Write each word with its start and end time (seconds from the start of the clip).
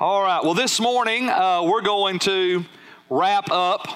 All 0.00 0.20
right, 0.20 0.42
well, 0.42 0.54
this 0.54 0.80
morning 0.80 1.28
uh, 1.28 1.62
we're 1.62 1.80
going 1.80 2.18
to 2.20 2.64
wrap 3.08 3.48
up 3.52 3.86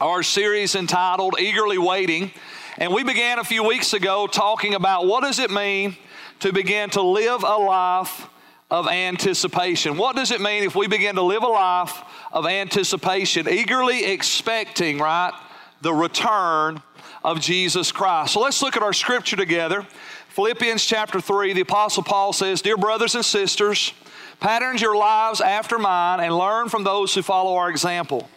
our 0.00 0.22
series 0.22 0.76
entitled 0.76 1.34
Eagerly 1.40 1.78
Waiting. 1.78 2.30
And 2.78 2.94
we 2.94 3.02
began 3.02 3.40
a 3.40 3.44
few 3.44 3.64
weeks 3.64 3.92
ago 3.92 4.28
talking 4.28 4.74
about 4.74 5.06
what 5.06 5.24
does 5.24 5.40
it 5.40 5.50
mean 5.50 5.96
to 6.38 6.52
begin 6.52 6.90
to 6.90 7.02
live 7.02 7.42
a 7.42 7.56
life 7.56 8.28
of 8.70 8.86
anticipation. 8.86 9.96
What 9.96 10.14
does 10.14 10.30
it 10.30 10.40
mean 10.40 10.62
if 10.62 10.76
we 10.76 10.86
begin 10.86 11.16
to 11.16 11.22
live 11.22 11.42
a 11.42 11.48
life 11.48 12.00
of 12.32 12.46
anticipation, 12.46 13.48
eagerly 13.48 14.04
expecting, 14.04 14.98
right, 14.98 15.32
the 15.80 15.92
return 15.92 16.80
of 17.24 17.40
Jesus 17.40 17.90
Christ? 17.90 18.34
So 18.34 18.40
let's 18.40 18.62
look 18.62 18.76
at 18.76 18.82
our 18.84 18.92
scripture 18.92 19.34
together. 19.34 19.84
Philippians 20.28 20.84
chapter 20.84 21.20
3, 21.20 21.52
the 21.52 21.62
Apostle 21.62 22.04
Paul 22.04 22.32
says, 22.32 22.62
Dear 22.62 22.76
brothers 22.76 23.16
and 23.16 23.24
sisters, 23.24 23.92
Patterns 24.40 24.80
your 24.80 24.96
lives 24.96 25.40
after 25.40 25.78
mine 25.78 26.20
and 26.20 26.36
learn 26.36 26.68
from 26.68 26.84
those 26.84 27.14
who 27.14 27.22
follow 27.22 27.56
our 27.56 27.70
example. 27.70 28.28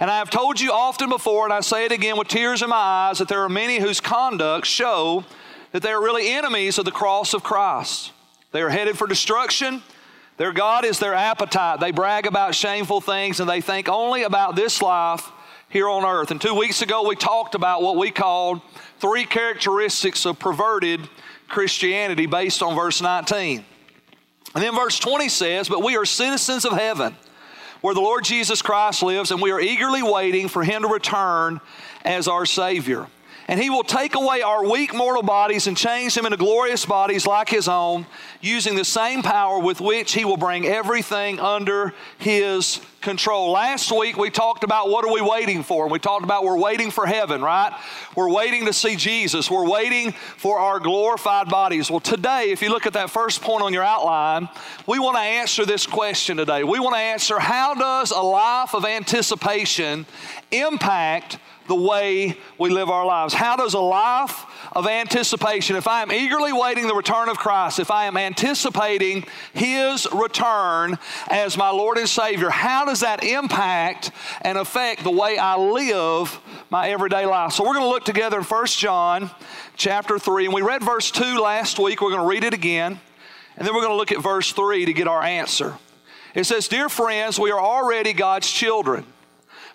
And 0.00 0.10
I 0.10 0.18
have 0.18 0.30
told 0.30 0.60
you 0.60 0.72
often 0.72 1.08
before, 1.08 1.44
and 1.44 1.52
I 1.52 1.60
say 1.60 1.84
it 1.84 1.92
again 1.92 2.16
with 2.16 2.28
tears 2.28 2.62
in 2.62 2.70
my 2.70 2.76
eyes, 2.76 3.18
that 3.18 3.28
there 3.28 3.42
are 3.42 3.48
many 3.48 3.78
whose 3.78 4.00
conduct 4.00 4.66
show 4.66 5.24
that 5.72 5.82
they 5.82 5.90
are 5.90 6.02
really 6.02 6.28
enemies 6.30 6.78
of 6.78 6.84
the 6.84 6.92
cross 6.92 7.34
of 7.34 7.42
Christ. 7.42 8.12
They 8.52 8.62
are 8.62 8.68
headed 8.68 8.96
for 8.96 9.06
destruction. 9.06 9.82
Their 10.36 10.52
God 10.52 10.84
is 10.84 10.98
their 10.98 11.14
appetite. 11.14 11.80
They 11.80 11.90
brag 11.90 12.26
about 12.26 12.54
shameful 12.54 13.00
things 13.00 13.40
and 13.40 13.50
they 13.50 13.60
think 13.60 13.88
only 13.88 14.22
about 14.22 14.54
this 14.54 14.80
life 14.80 15.30
here 15.68 15.88
on 15.88 16.04
earth. 16.04 16.30
And 16.30 16.40
two 16.40 16.54
weeks 16.54 16.80
ago, 16.80 17.06
we 17.06 17.16
talked 17.16 17.54
about 17.54 17.82
what 17.82 17.96
we 17.96 18.10
called 18.10 18.62
three 19.00 19.24
characteristics 19.24 20.24
of 20.24 20.38
perverted 20.38 21.08
Christianity 21.48 22.26
based 22.26 22.62
on 22.62 22.74
verse 22.74 23.02
19. 23.02 23.64
And 24.54 24.64
then 24.64 24.74
verse 24.74 24.98
20 24.98 25.28
says, 25.28 25.68
But 25.68 25.82
we 25.82 25.96
are 25.96 26.04
citizens 26.04 26.64
of 26.64 26.72
heaven, 26.72 27.16
where 27.80 27.94
the 27.94 28.00
Lord 28.00 28.24
Jesus 28.24 28.62
Christ 28.62 29.02
lives, 29.02 29.30
and 29.30 29.40
we 29.40 29.50
are 29.50 29.60
eagerly 29.60 30.02
waiting 30.02 30.48
for 30.48 30.64
him 30.64 30.82
to 30.82 30.88
return 30.88 31.60
as 32.04 32.28
our 32.28 32.46
Savior. 32.46 33.06
And 33.46 33.58
he 33.58 33.70
will 33.70 33.82
take 33.82 34.14
away 34.14 34.42
our 34.42 34.68
weak 34.68 34.94
mortal 34.94 35.22
bodies 35.22 35.66
and 35.66 35.76
change 35.76 36.14
them 36.14 36.26
into 36.26 36.36
glorious 36.36 36.84
bodies 36.84 37.26
like 37.26 37.48
his 37.48 37.66
own, 37.66 38.06
using 38.42 38.76
the 38.76 38.84
same 38.84 39.22
power 39.22 39.58
with 39.58 39.80
which 39.80 40.12
he 40.12 40.26
will 40.26 40.36
bring 40.36 40.66
everything 40.66 41.40
under 41.40 41.94
his 42.18 42.78
control. 43.08 43.52
Last 43.52 43.90
week 43.90 44.18
we 44.18 44.28
talked 44.28 44.64
about 44.64 44.90
what 44.90 45.02
are 45.02 45.10
we 45.10 45.22
waiting 45.22 45.62
for? 45.62 45.88
We 45.88 45.98
talked 45.98 46.24
about 46.24 46.44
we're 46.44 46.58
waiting 46.58 46.90
for 46.90 47.06
heaven, 47.06 47.40
right? 47.40 47.74
We're 48.14 48.30
waiting 48.30 48.66
to 48.66 48.74
see 48.74 48.96
Jesus. 48.96 49.50
We're 49.50 49.66
waiting 49.66 50.12
for 50.12 50.58
our 50.58 50.78
glorified 50.78 51.48
bodies. 51.48 51.90
Well, 51.90 52.00
today, 52.00 52.50
if 52.50 52.60
you 52.60 52.68
look 52.68 52.84
at 52.84 52.92
that 52.92 53.08
first 53.08 53.40
point 53.40 53.62
on 53.62 53.72
your 53.72 53.82
outline, 53.82 54.50
we 54.86 54.98
want 54.98 55.16
to 55.16 55.22
answer 55.22 55.64
this 55.64 55.86
question 55.86 56.36
today. 56.36 56.64
We 56.64 56.80
want 56.80 56.96
to 56.96 57.00
answer 57.00 57.38
how 57.38 57.72
does 57.72 58.10
a 58.10 58.20
life 58.20 58.74
of 58.74 58.84
anticipation 58.84 60.04
impact 60.50 61.38
the 61.68 61.74
way 61.74 62.36
we 62.58 62.70
live 62.70 62.90
our 62.90 63.06
lives. 63.06 63.34
How 63.34 63.54
does 63.54 63.74
a 63.74 63.78
life 63.78 64.44
of 64.72 64.86
anticipation, 64.86 65.76
if 65.76 65.86
I 65.86 66.02
am 66.02 66.10
eagerly 66.10 66.52
waiting 66.52 66.86
the 66.86 66.94
return 66.94 67.28
of 67.28 67.38
Christ, 67.38 67.78
if 67.78 67.90
I 67.90 68.06
am 68.06 68.16
anticipating 68.16 69.24
His 69.52 70.06
return 70.12 70.98
as 71.30 71.56
my 71.56 71.70
Lord 71.70 71.98
and 71.98 72.08
Savior, 72.08 72.50
how 72.50 72.84
does 72.84 72.97
that 73.00 73.24
impact 73.24 74.10
and 74.42 74.58
affect 74.58 75.04
the 75.04 75.10
way 75.10 75.38
I 75.38 75.56
live 75.56 76.38
my 76.70 76.88
everyday 76.88 77.26
life? 77.26 77.52
So 77.52 77.64
we're 77.64 77.74
going 77.74 77.84
to 77.84 77.90
look 77.90 78.04
together 78.04 78.38
in 78.38 78.44
1 78.44 78.66
John 78.66 79.30
chapter 79.76 80.18
3, 80.18 80.46
and 80.46 80.54
we 80.54 80.62
read 80.62 80.82
verse 80.82 81.10
2 81.10 81.38
last 81.38 81.78
week. 81.78 82.00
We're 82.00 82.10
going 82.10 82.22
to 82.22 82.28
read 82.28 82.44
it 82.44 82.54
again, 82.54 83.00
and 83.56 83.66
then 83.66 83.74
we're 83.74 83.82
going 83.82 83.92
to 83.92 83.96
look 83.96 84.12
at 84.12 84.22
verse 84.22 84.52
3 84.52 84.84
to 84.86 84.92
get 84.92 85.08
our 85.08 85.22
answer. 85.22 85.78
It 86.34 86.44
says, 86.44 86.68
Dear 86.68 86.88
friends, 86.88 87.38
we 87.38 87.50
are 87.50 87.60
already 87.60 88.12
God's 88.12 88.50
children 88.50 89.04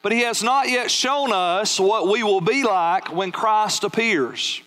but 0.03 0.11
he 0.11 0.19
has 0.19 0.43
not 0.43 0.69
yet 0.69 0.91
shown 0.91 1.31
us 1.31 1.79
what 1.79 2.09
we 2.09 2.21
will 2.23 2.41
be 2.41 2.61
like 2.61 3.11
when 3.11 3.31
Christ 3.31 3.85
appears. 3.85 4.61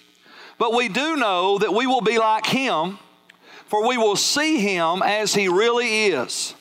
But 0.59 0.73
we 0.73 0.89
do 0.89 1.15
know 1.17 1.59
that 1.59 1.75
we 1.75 1.87
will 1.87 2.01
be 2.01 2.19
like 2.19 2.47
him, 2.47 2.99
for 3.67 3.87
we 3.87 3.99
will 3.99 4.17
see 4.17 4.59
him 4.59 5.03
as 5.03 5.35
he 5.35 5.49
really 5.49 6.07
is. 6.07 6.55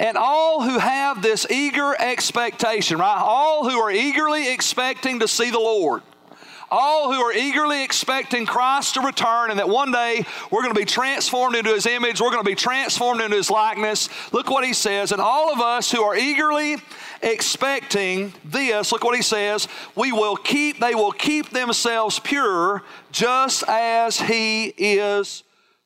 And 0.00 0.16
all 0.16 0.62
who 0.62 0.78
have 0.78 1.22
this 1.22 1.46
eager 1.50 1.94
expectation, 2.00 2.98
right? 2.98 3.20
All 3.22 3.68
who 3.68 3.78
are 3.78 3.90
eagerly 3.90 4.52
expecting 4.52 5.20
to 5.20 5.28
see 5.28 5.50
the 5.50 5.58
Lord 5.58 6.02
all 6.70 7.12
who 7.12 7.20
are 7.20 7.32
eagerly 7.32 7.82
expecting 7.82 8.46
Christ 8.46 8.94
to 8.94 9.00
return 9.00 9.50
and 9.50 9.58
that 9.58 9.68
one 9.68 9.90
day 9.90 10.24
we're 10.50 10.62
going 10.62 10.72
to 10.72 10.78
be 10.78 10.86
transformed 10.86 11.56
into 11.56 11.74
His 11.74 11.86
image, 11.86 12.20
we're 12.20 12.30
going 12.30 12.44
to 12.44 12.48
be 12.48 12.54
transformed 12.54 13.20
into 13.20 13.36
His 13.36 13.50
likeness. 13.50 14.08
Look 14.32 14.48
what 14.50 14.64
He 14.64 14.72
says. 14.72 15.12
And 15.12 15.20
all 15.20 15.52
of 15.52 15.60
us 15.60 15.90
who 15.90 16.02
are 16.02 16.16
eagerly 16.16 16.76
expecting 17.22 18.32
this, 18.44 18.92
look 18.92 19.02
what 19.02 19.16
He 19.16 19.22
says, 19.22 19.66
we 19.96 20.12
will 20.12 20.36
keep, 20.36 20.78
they 20.78 20.94
will 20.94 21.12
keep 21.12 21.50
themselves 21.50 22.18
pure 22.20 22.84
just 23.10 23.64
as 23.66 24.20
He 24.20 24.66
is 24.66 25.42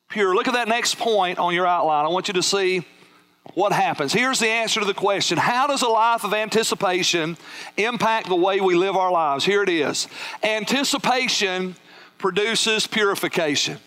pure. 0.09 0.35
Look 0.35 0.47
at 0.47 0.53
that 0.53 0.67
next 0.67 0.99
point 0.99 1.39
on 1.39 1.53
your 1.53 1.65
outline. 1.65 2.05
I 2.05 2.09
want 2.09 2.27
you 2.27 2.35
to 2.35 2.43
see 2.43 2.85
what 3.55 3.71
happens? 3.71 4.11
Here's 4.11 4.39
the 4.39 4.49
answer 4.49 4.81
to 4.81 4.85
the 4.85 4.93
question 4.93 5.37
How 5.37 5.65
does 5.65 5.81
a 5.81 5.87
life 5.87 6.23
of 6.23 6.33
anticipation 6.33 7.37
impact 7.77 8.27
the 8.27 8.35
way 8.35 8.61
we 8.61 8.75
live 8.75 8.95
our 8.95 9.11
lives? 9.11 9.43
Here 9.43 9.63
it 9.63 9.69
is 9.69 10.07
Anticipation 10.43 11.75
produces 12.17 12.85
purification. 12.85 13.79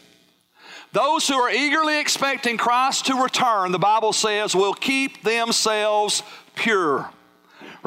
Those 0.92 1.28
who 1.28 1.34
are 1.34 1.50
eagerly 1.50 2.00
expecting 2.00 2.56
Christ 2.56 3.06
to 3.06 3.22
return, 3.22 3.72
the 3.72 3.78
Bible 3.78 4.14
says, 4.14 4.54
will 4.54 4.72
keep 4.72 5.22
themselves 5.22 6.22
pure 6.54 7.10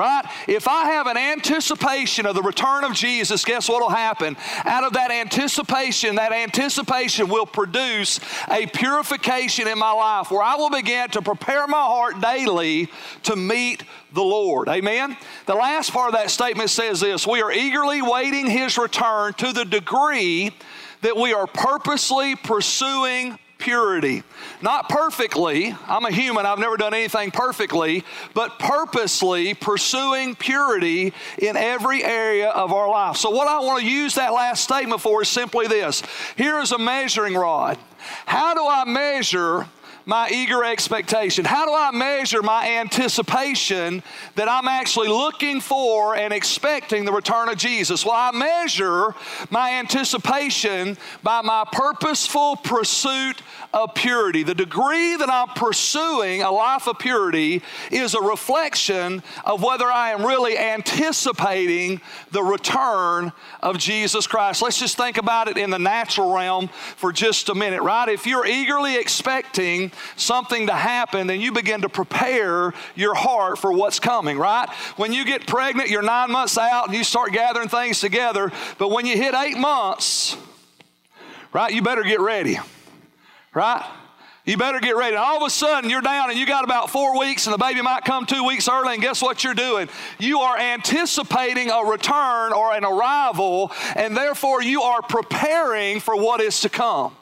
right? 0.02 0.26
If 0.48 0.68
I 0.68 0.86
have 0.92 1.06
an 1.06 1.16
anticipation 1.16 2.26
of 2.26 2.34
the 2.34 2.42
return 2.42 2.84
of 2.84 2.94
Jesus, 2.94 3.46
guess 3.46 3.70
what 3.70 3.82
will 3.82 3.90
happen? 3.90 4.36
Out 4.66 4.84
of 4.84 4.94
that 4.94 5.12
anticipation, 5.12 6.16
that 6.16 6.32
anticipation 6.32 7.30
will 7.30 7.46
produce 7.46 8.20
a 8.50 8.66
purification 8.66 9.68
in 9.68 9.78
my 9.78 9.92
life 9.92 10.32
where 10.32 10.42
I 10.42 10.56
will 10.56 10.72
begin 10.72 11.10
to 11.12 11.22
prepare 11.22 11.68
my 11.68 11.78
heart 11.78 12.20
daily 12.20 12.90
to 13.24 13.36
meet 13.36 13.84
the 14.14 14.24
Lord. 14.24 14.70
Amen? 14.70 15.16
The 15.46 15.56
last 15.56 15.92
part 15.92 16.10
of 16.10 16.16
that 16.16 16.32
statement 16.32 16.72
says 16.72 17.00
this 17.00 17.28
We 17.28 17.44
are 17.44 17.52
eagerly 17.52 18.02
waiting 18.02 18.48
His 18.48 18.80
return 18.80 19.34
to 19.34 19.54
the 19.54 19.66
degree 19.66 20.52
that 21.02 21.16
we 21.16 21.34
are 21.34 21.46
purposely 21.46 22.36
pursuing 22.36 23.38
purity. 23.62 24.24
Not 24.62 24.90
perfectly, 24.90 25.74
I'm 25.88 26.04
a 26.04 26.12
human, 26.12 26.46
I've 26.46 26.60
never 26.60 26.76
done 26.76 26.94
anything 26.94 27.32
perfectly, 27.32 28.04
but 28.34 28.60
purposely 28.60 29.54
pursuing 29.54 30.36
purity 30.36 31.14
in 31.38 31.56
every 31.56 32.04
area 32.04 32.50
of 32.50 32.74
our 32.74 32.90
life. 32.90 33.16
So, 33.16 33.30
what 33.30 33.48
I 33.48 33.60
want 33.60 33.82
to 33.82 33.88
use 33.90 34.16
that 34.16 34.34
last 34.34 34.64
statement 34.64 35.00
for 35.00 35.22
is 35.22 35.30
simply 35.30 35.68
this 35.68 36.04
here 36.36 36.60
is 36.60 36.72
a 36.72 36.78
measuring 36.78 37.36
rod. 37.36 37.78
How 38.26 38.54
do 38.54 38.68
I 38.68 38.84
measure 38.86 39.68
my 40.12 40.28
eager 40.30 40.66
expectation? 40.66 41.46
How 41.46 41.66
do 41.66 41.74
I 41.74 41.90
measure 41.92 42.44
my 42.44 42.68
anticipation 42.68 44.04
that 44.36 44.50
I'm 44.50 44.68
actually 44.68 45.08
looking 45.08 45.62
for 45.62 46.18
and 46.18 46.34
expecting 46.34 47.06
the 47.06 47.14
return 47.14 47.48
of 47.48 47.56
Jesus? 47.56 48.06
Well, 48.06 48.16
I 48.18 48.32
measure 48.32 49.16
my 49.50 49.76
anticipation 49.76 50.98
by 51.24 51.40
my 51.40 51.64
purposeful 51.72 52.58
pursuit 52.58 53.42
of 53.74 53.94
purity. 53.94 54.44
The 54.44 54.56
degree 54.56 55.16
that 55.16 55.30
I'm 55.30 55.50
pursuing 55.50 56.42
a 56.42 56.52
life 56.52 56.88
of 56.88 57.00
purity 57.00 57.62
is 57.90 58.14
a 58.14 58.22
reflection 58.22 59.24
of 59.46 59.64
whether 59.64 59.86
I 59.86 60.12
am 60.12 60.26
really 60.26 60.58
anticipating 60.58 62.02
the 62.32 62.44
return 62.44 63.32
of 63.62 63.78
Jesus 63.78 64.28
Christ. 64.28 64.62
Let's 64.62 64.80
just 64.80 64.98
think 64.98 65.18
about 65.18 65.48
it 65.48 65.58
in 65.58 65.70
the 65.70 65.80
natural 65.80 66.34
realm 66.34 66.68
for 66.68 67.12
just 67.12 67.50
a 67.50 67.56
minute, 67.56 67.82
right? 67.82 68.10
If 68.10 68.26
you're 68.26 68.46
eagerly 68.46 68.98
expecting 68.98 69.92
something 70.16 70.68
to 70.68 70.74
happen, 70.74 71.28
then 71.28 71.40
you 71.40 71.52
begin 71.52 71.82
to 71.82 71.90
prepare 71.90 72.74
your 72.96 73.16
heart 73.16 73.58
for 73.58 73.72
what's 73.72 74.00
coming, 74.00 74.38
right? 74.38 74.70
When 74.98 75.14
you 75.14 75.26
get 75.26 75.48
pregnant, 75.48 75.90
you're 75.90 76.02
nine 76.02 76.32
months 76.32 76.58
out 76.58 76.88
and 76.88 76.98
you 76.98 77.04
start 77.04 77.32
gathering 77.32 77.70
things 77.70 78.00
together, 78.00 78.52
but 78.78 78.90
when 78.90 79.06
you 79.06 79.16
hit 79.16 79.34
eight 79.34 79.58
months, 79.58 80.36
right, 81.54 81.74
you 81.74 81.82
better 81.82 82.04
get 82.04 82.20
ready 82.20 82.58
right? 83.54 83.86
You 84.44 84.58
better 84.58 84.80
get 84.80 84.96
ready. 84.96 85.16
And 85.16 85.24
all 85.24 85.38
of 85.38 85.44
a 85.44 85.50
sudden, 85.52 85.90
you're 85.90 86.02
down 86.02 86.32
and 86.32 86.40
you 86.40 86.48
got 86.48 86.64
about 86.64 86.90
four 86.90 87.18
weeks, 87.20 87.46
and 87.46 87.54
the 87.54 87.60
baby 87.60 87.82
might 87.82 88.06
come 88.06 88.26
two 88.26 88.44
weeks 88.44 88.68
early. 88.68 88.94
And 88.94 89.02
guess 89.02 89.22
what 89.22 89.44
you're 89.44 89.54
doing? 89.54 89.88
You 90.20 90.40
are 90.40 90.58
anticipating 90.58 91.70
a 91.70 91.84
return 91.84 92.52
or 92.52 92.74
an 92.74 92.84
arrival, 92.84 93.72
and 93.96 94.18
therefore 94.18 94.64
you 94.64 94.82
are 94.82 95.02
preparing 95.04 96.00
for 96.00 96.16
what 96.16 96.42
is 96.42 96.62
to 96.62 96.70
come. 96.70 97.16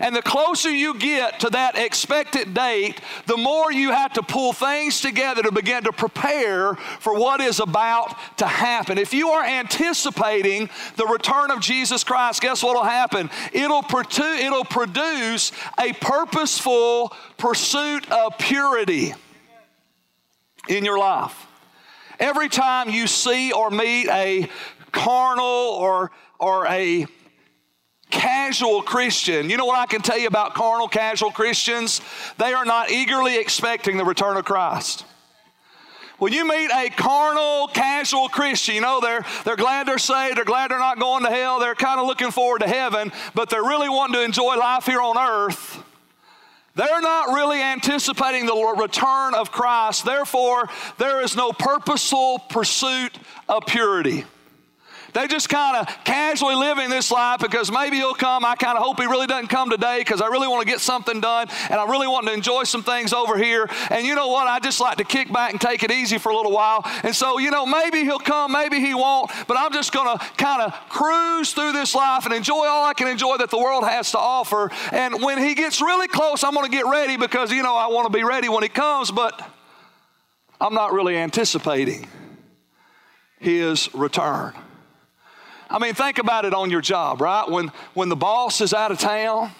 And 0.00 0.16
the 0.16 0.22
closer 0.22 0.70
you 0.70 0.94
get 0.94 1.40
to 1.40 1.50
that 1.50 1.76
expected 1.76 2.54
date, 2.54 3.00
the 3.26 3.36
more 3.36 3.70
you 3.70 3.92
have 3.92 4.14
to 4.14 4.22
pull 4.22 4.54
things 4.54 5.02
together 5.02 5.42
to 5.42 5.52
begin 5.52 5.84
to 5.84 5.92
prepare 5.92 6.74
for 6.74 7.14
what 7.14 7.42
is 7.42 7.60
about 7.60 8.16
to 8.38 8.46
happen. 8.46 8.96
If 8.96 9.12
you 9.12 9.28
are 9.28 9.44
anticipating 9.44 10.70
the 10.96 11.06
return 11.06 11.50
of 11.50 11.60
Jesus 11.60 12.02
Christ, 12.02 12.40
guess 12.40 12.62
what 12.62 12.74
will 12.74 12.82
happen? 12.82 13.28
It'll, 13.52 13.82
produ- 13.82 14.40
it'll 14.40 14.64
produce 14.64 15.52
a 15.78 15.92
purposeful 15.92 17.14
pursuit 17.36 18.10
of 18.10 18.38
purity 18.38 19.12
in 20.66 20.84
your 20.84 20.98
life. 20.98 21.46
Every 22.18 22.48
time 22.48 22.88
you 22.88 23.06
see 23.06 23.52
or 23.52 23.70
meet 23.70 24.08
a 24.08 24.48
carnal 24.92 25.44
or, 25.44 26.10
or 26.38 26.66
a 26.66 27.06
casual 28.10 28.82
Christian, 28.82 29.48
you 29.48 29.56
know 29.56 29.64
what 29.64 29.78
I 29.78 29.86
can 29.86 30.02
tell 30.02 30.18
you 30.18 30.26
about 30.26 30.54
carnal, 30.54 30.88
casual 30.88 31.30
Christians? 31.30 32.00
They 32.38 32.52
are 32.52 32.64
not 32.64 32.90
eagerly 32.90 33.38
expecting 33.38 33.96
the 33.96 34.04
return 34.04 34.36
of 34.36 34.44
Christ. 34.44 35.04
When 36.18 36.34
you 36.34 36.46
meet 36.46 36.70
a 36.70 36.90
carnal, 36.90 37.68
casual 37.68 38.28
Christian, 38.28 38.74
you 38.74 38.82
know, 38.82 39.00
they're, 39.00 39.24
they're 39.44 39.56
glad 39.56 39.88
they're 39.88 39.96
saved, 39.96 40.36
they're 40.36 40.44
glad 40.44 40.70
they're 40.70 40.78
not 40.78 40.98
going 40.98 41.24
to 41.24 41.30
hell, 41.30 41.58
they're 41.60 41.74
kind 41.74 41.98
of 41.98 42.06
looking 42.06 42.30
forward 42.30 42.58
to 42.58 42.68
heaven, 42.68 43.10
but 43.34 43.48
they're 43.48 43.62
really 43.62 43.88
wanting 43.88 44.14
to 44.14 44.22
enjoy 44.22 44.56
life 44.56 44.84
here 44.84 45.00
on 45.00 45.16
earth. 45.16 45.82
They're 46.74 47.00
not 47.00 47.34
really 47.34 47.60
anticipating 47.62 48.46
the 48.46 48.74
return 48.78 49.34
of 49.34 49.50
Christ. 49.50 50.04
Therefore, 50.04 50.68
there 50.98 51.22
is 51.22 51.36
no 51.36 51.52
purposeful 51.52 52.38
pursuit 52.38 53.18
of 53.48 53.64
purity. 53.66 54.24
They 55.12 55.26
just 55.26 55.48
kind 55.48 55.76
of 55.76 55.86
casually 56.04 56.54
living 56.54 56.90
this 56.90 57.10
life 57.10 57.40
because 57.40 57.70
maybe 57.70 57.96
he'll 57.96 58.14
come. 58.14 58.44
I 58.44 58.54
kind 58.54 58.76
of 58.76 58.84
hope 58.84 59.00
he 59.00 59.06
really 59.06 59.26
doesn't 59.26 59.48
come 59.48 59.70
today 59.70 59.98
because 59.98 60.20
I 60.20 60.28
really 60.28 60.48
want 60.48 60.62
to 60.62 60.66
get 60.66 60.80
something 60.80 61.20
done 61.20 61.48
and 61.68 61.80
I 61.80 61.84
really 61.88 62.06
want 62.06 62.26
to 62.26 62.32
enjoy 62.32 62.64
some 62.64 62.82
things 62.82 63.12
over 63.12 63.36
here. 63.36 63.68
And 63.90 64.06
you 64.06 64.14
know 64.14 64.28
what? 64.28 64.46
I 64.46 64.58
just 64.60 64.80
like 64.80 64.98
to 64.98 65.04
kick 65.04 65.32
back 65.32 65.52
and 65.52 65.60
take 65.60 65.82
it 65.82 65.90
easy 65.90 66.18
for 66.18 66.30
a 66.30 66.36
little 66.36 66.52
while. 66.52 66.82
And 67.02 67.14
so, 67.14 67.38
you 67.38 67.50
know, 67.50 67.66
maybe 67.66 68.04
he'll 68.04 68.18
come, 68.18 68.52
maybe 68.52 68.80
he 68.80 68.94
won't, 68.94 69.30
but 69.46 69.56
I'm 69.56 69.72
just 69.72 69.92
going 69.92 70.18
to 70.18 70.24
kind 70.36 70.62
of 70.62 70.72
cruise 70.88 71.52
through 71.52 71.72
this 71.72 71.94
life 71.94 72.26
and 72.26 72.34
enjoy 72.34 72.66
all 72.66 72.84
I 72.84 72.94
can 72.94 73.08
enjoy 73.08 73.38
that 73.38 73.50
the 73.50 73.58
world 73.58 73.84
has 73.84 74.12
to 74.12 74.18
offer. 74.18 74.70
And 74.92 75.22
when 75.22 75.38
he 75.38 75.54
gets 75.54 75.80
really 75.80 76.08
close, 76.08 76.44
I'm 76.44 76.54
going 76.54 76.70
to 76.70 76.76
get 76.76 76.86
ready 76.86 77.16
because, 77.16 77.52
you 77.52 77.62
know, 77.62 77.76
I 77.76 77.88
want 77.88 78.06
to 78.06 78.16
be 78.16 78.24
ready 78.24 78.48
when 78.48 78.62
he 78.62 78.68
comes, 78.68 79.10
but 79.10 79.40
I'm 80.60 80.74
not 80.74 80.92
really 80.92 81.16
anticipating 81.16 82.06
his 83.38 83.92
return. 83.94 84.52
I 85.70 85.78
mean, 85.78 85.94
think 85.94 86.18
about 86.18 86.44
it 86.44 86.52
on 86.52 86.68
your 86.68 86.80
job, 86.80 87.20
right? 87.20 87.48
When, 87.48 87.70
when 87.94 88.08
the 88.08 88.16
boss 88.16 88.60
is 88.60 88.74
out 88.74 88.90
of 88.90 88.98
town, 88.98 89.52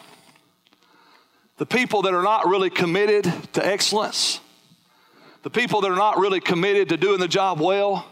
the 1.56 1.66
people 1.66 2.02
that 2.02 2.12
are 2.12 2.22
not 2.22 2.48
really 2.48 2.68
committed 2.68 3.32
to 3.52 3.64
excellence, 3.64 4.40
the 5.44 5.50
people 5.50 5.80
that 5.82 5.90
are 5.90 5.96
not 5.96 6.18
really 6.18 6.40
committed 6.40 6.88
to 6.88 6.96
doing 6.96 7.20
the 7.20 7.28
job 7.28 7.60
well, 7.60 8.06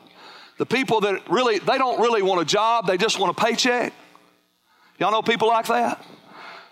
the 0.58 0.66
people 0.66 1.00
that 1.00 1.28
really, 1.28 1.58
they 1.58 1.76
don't 1.76 2.00
really 2.00 2.22
want 2.22 2.40
a 2.40 2.44
job, 2.44 2.86
they 2.86 2.96
just 2.96 3.18
want 3.18 3.36
a 3.36 3.44
paycheck. 3.44 3.92
Y'all 4.98 5.10
know 5.10 5.22
people 5.22 5.48
like 5.48 5.66
that? 5.66 6.04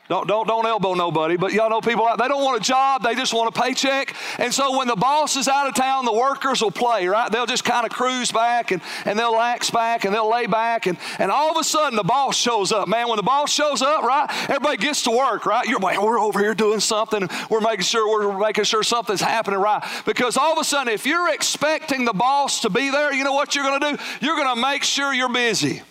Don't, 0.09 0.29
don't, 0.29 0.47
don't 0.47 0.67
elbow 0.67 0.95
nobody, 0.95 1.37
but 1.37 1.53
y'all 1.53 1.71
know 1.71 1.81
people 1.81 2.09
they 2.19 2.29
don't 2.29 2.43
want 2.43 2.61
a 2.61 2.65
job, 2.65 3.03
they 3.03 3.15
just 3.15 3.35
want 3.35 3.55
a 3.55 3.61
paycheck. 3.61 4.15
And 4.39 4.53
so 4.53 4.79
when 4.79 4.89
the 4.89 4.97
boss 4.97 5.37
is 5.37 5.49
out 5.49 5.69
of 5.69 5.75
town, 5.75 6.05
the 6.05 6.13
workers 6.13 6.61
will 6.61 6.71
play, 6.71 7.07
right? 7.09 7.31
They'll 7.31 7.47
just 7.47 7.65
kind 7.65 7.85
of 7.85 7.93
cruise 7.93 8.31
back 8.31 8.71
and, 8.71 8.81
and 9.05 9.19
they'll 9.19 9.37
lax 9.37 9.71
back 9.71 10.05
and 10.05 10.15
they'll 10.15 10.31
lay 10.31 10.47
back. 10.47 10.87
And, 10.87 10.97
and 11.19 11.31
all 11.31 11.51
of 11.51 11.57
a 11.57 11.65
sudden 11.65 11.97
the 11.97 12.05
boss 12.05 12.37
shows 12.37 12.73
up. 12.73 12.89
Man, 12.89 13.09
when 13.09 13.17
the 13.17 13.23
boss 13.23 13.53
shows 13.53 13.83
up, 13.83 14.03
right, 14.03 14.27
everybody 14.49 14.77
gets 14.77 15.03
to 15.05 15.11
work, 15.11 15.45
right? 15.45 15.67
You're 15.67 15.81
like, 15.81 16.01
we're 16.01 16.21
over 16.21 16.39
here 16.39 16.55
doing 16.55 16.81
something 16.81 17.29
we're 17.51 17.61
making 17.61 17.85
sure 17.85 18.09
we're 18.09 18.39
making 18.39 18.65
sure 18.65 18.83
something's 18.83 19.21
happening 19.21 19.61
right. 19.61 19.83
Because 20.05 20.37
all 20.37 20.53
of 20.53 20.59
a 20.59 20.65
sudden, 20.65 20.93
if 20.93 21.07
you're 21.07 21.33
expecting 21.33 22.05
the 22.05 22.13
boss 22.13 22.61
to 22.61 22.71
be 22.71 22.91
there, 22.91 23.13
you 23.13 23.25
know 23.25 23.33
what 23.33 23.55
you're 23.55 23.65
gonna 23.65 23.97
do? 23.97 24.03
You're 24.21 24.37
gonna 24.37 24.61
make 24.61 24.83
sure 24.83 25.13
you're 25.13 25.33
busy. 25.33 25.83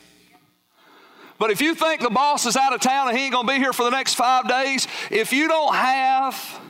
But 1.38 1.52
if 1.52 1.62
you 1.62 1.76
think 1.76 2.02
the 2.02 2.10
boss 2.10 2.46
is 2.46 2.56
out 2.56 2.74
of 2.74 2.82
town 2.82 3.10
and 3.10 3.18
he 3.18 3.26
ain't 3.26 3.34
going 3.34 3.48
to 3.48 3.54
be 3.54 3.60
here 3.60 3.74
for 3.74 3.84
the 3.84 3.90
next 3.92 4.14
five 4.14 4.48
days, 4.48 4.88
if 5.12 5.34
you 5.34 5.48
don't 5.48 5.76
have 5.76 6.62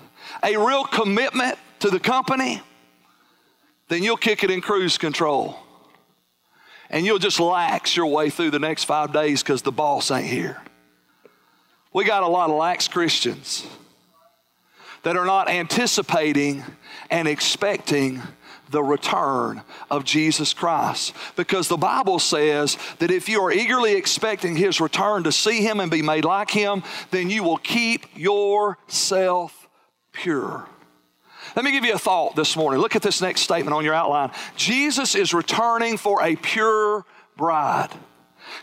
a 0.44 0.58
real 0.58 0.84
commitment 0.84 1.58
to 1.80 1.90
the 1.90 2.00
company, 2.00 2.62
then 3.90 4.02
you'll 4.02 4.18
kick 4.18 4.44
it 4.44 4.50
in 4.50 4.62
cruise 4.62 4.98
control. 4.98 5.60
And 6.90 7.06
you'll 7.06 7.20
just 7.20 7.40
lax 7.40 7.96
your 7.96 8.08
way 8.08 8.30
through 8.30 8.52
the 8.52 8.60
next 8.60 8.86
five 8.86 9.14
days 9.14 9.44
because 9.44 9.62
the 9.62 9.72
boss 9.72 10.12
ain't 10.12 10.28
here. 10.28 10.62
We 11.94 12.04
got 12.04 12.24
a 12.24 12.28
lot 12.28 12.50
of 12.50 12.58
lax 12.58 12.88
Christians 12.88 13.66
that 15.04 15.16
are 15.16 15.26
not 15.26 15.50
anticipating 15.50 16.64
and 17.10 17.28
expecting 17.28 18.22
the 18.70 18.84
return 18.84 19.62
of 19.90 20.04
Jesus 20.04 20.54
Christ. 20.54 21.14
Because 21.36 21.68
the 21.68 21.78
Bible 21.78 22.20
says 22.20 22.78
that 23.00 23.12
if 23.12 23.30
you 23.30 23.42
are 23.42 23.52
eagerly 23.52 23.94
expecting 23.94 24.56
His 24.56 24.82
return 24.82 25.24
to 25.24 25.32
see 25.32 25.62
Him 25.62 25.80
and 25.80 25.92
be 25.92 26.02
made 26.02 26.26
like 26.26 26.52
Him, 26.52 26.84
then 27.12 27.30
you 27.30 27.44
will 27.44 27.58
keep 27.58 28.06
yourself 28.16 29.68
pure. 30.12 30.68
Let 31.56 31.64
me 31.64 31.72
give 31.72 31.86
you 31.86 31.94
a 31.94 32.00
thought 32.00 32.36
this 32.36 32.58
morning. 32.58 32.82
Look 32.82 32.96
at 32.96 33.02
this 33.02 33.22
next 33.22 33.42
statement 33.42 33.74
on 33.74 33.86
your 33.86 33.94
outline. 33.94 34.32
Jesus 34.58 35.16
is 35.16 35.34
returning 35.34 35.98
for 35.98 36.22
a 36.22 36.36
pure 36.36 37.06
bride. 37.38 37.90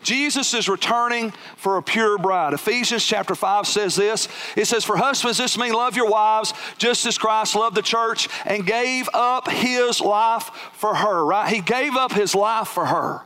Jesus 0.03 0.55
is 0.55 0.69
returning 0.69 1.33
for 1.57 1.77
a 1.77 1.83
pure 1.83 2.19
bride. 2.19 2.53
Ephesians 2.53 3.05
chapter 3.05 3.35
5 3.35 3.67
says 3.67 3.97
this 3.97 4.29
it 4.57 4.67
says, 4.67 4.85
For 4.85 4.97
husbands, 4.97 5.39
this 5.39 5.59
means 5.59 5.75
love 5.75 5.97
your 5.97 6.09
wives 6.09 6.55
just 6.79 7.07
as 7.07 7.19
Christ 7.19 7.55
loved 7.55 7.77
the 7.77 7.83
church 7.83 8.29
and 8.45 8.67
gave 8.67 9.09
up 9.15 9.49
his 9.49 10.01
life 10.01 10.51
for 10.75 10.95
her, 10.95 11.25
right? 11.25 11.53
He 11.53 11.61
gave 11.61 11.97
up 11.97 12.13
his 12.13 12.35
life 12.35 12.69
for 12.69 12.87
her. 12.87 13.23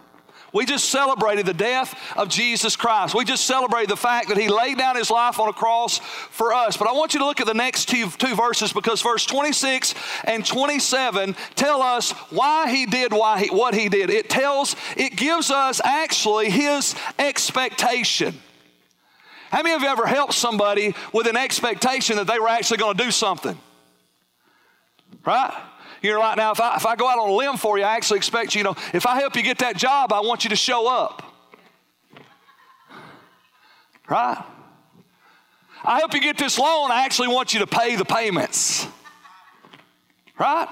We 0.53 0.65
just 0.65 0.89
celebrated 0.91 1.47
the 1.47 1.55
death 1.55 1.99
of 2.17 2.29
Jesus 2.29 2.77
Christ. 2.77 3.15
We 3.15 3.25
just 3.25 3.47
celebrated 3.47 3.91
the 3.91 3.97
fact 3.97 4.29
that 4.29 4.39
He 4.39 4.49
laid 4.49 4.79
down 4.79 4.97
His 4.97 5.11
life 5.11 5.39
on 5.39 5.49
a 5.49 5.53
cross 5.53 5.99
for 5.99 6.53
us. 6.53 6.77
But 6.77 6.89
I 6.89 6.93
want 6.93 7.15
you 7.15 7.21
to 7.21 7.27
look 7.27 7.41
at 7.41 7.47
the 7.47 7.55
next 7.55 7.89
two, 7.89 8.09
two 8.11 8.35
verses 8.35 8.73
because 8.73 9.03
verse 9.03 9.27
26 9.27 9.95
and 10.25 10.45
27 10.45 11.37
tell 11.55 11.83
us 11.83 12.13
why 12.31 12.71
He 12.71 12.87
did 12.87 13.13
why 13.13 13.45
he, 13.45 13.51
what 13.51 13.75
He 13.75 13.89
did. 13.89 14.11
It 14.11 14.31
tells, 14.31 14.77
it 14.97 15.17
gives 15.17 15.51
us 15.51 15.81
actually 15.85 16.51
His 16.51 16.95
expectation. 17.19 18.41
How 19.51 19.63
many 19.63 19.75
of 19.75 19.83
you 19.83 19.89
ever 19.89 20.07
helped 20.07 20.35
somebody 20.35 20.95
with 21.13 21.27
an 21.27 21.37
expectation 21.37 22.17
that 22.17 22.27
they 22.27 22.39
were 22.39 22.49
actually 22.49 22.79
going 22.79 22.97
to 22.97 23.05
do 23.05 23.11
something? 23.11 23.59
Right? 25.25 25.55
You're 26.03 26.19
like, 26.19 26.37
now, 26.37 26.53
if 26.53 26.61
I, 26.61 26.77
if 26.77 26.87
I 26.87 26.97
go 26.97 27.09
out 27.09 27.19
on 27.19 27.31
a 27.31 27.35
limb 27.35 27.57
for 27.57 27.79
you, 27.79 27.85
I 27.85 27.97
actually 27.97 28.19
expect 28.19 28.55
you, 28.55 28.61
you 28.61 28.65
know, 28.65 28.77
if 28.93 29.07
I 29.07 29.19
help 29.21 29.37
you 29.37 29.43
get 29.43 29.59
that 29.59 29.77
job, 29.77 30.13
I 30.13 30.21
want 30.21 30.45
you 30.45 30.51
to 30.51 30.57
show 30.57 30.89
up. 30.89 31.23
Right? 34.09 34.43
I 35.85 35.99
help 35.99 36.15
you 36.15 36.21
get 36.21 36.39
this 36.39 36.59
loan, 36.59 36.91
I 36.91 37.05
actually 37.05 37.29
want 37.29 37.55
you 37.55 37.61
to 37.61 37.67
pay 37.67 37.97
the 37.97 38.05
payments. 38.05 38.87
Right? 40.39 40.69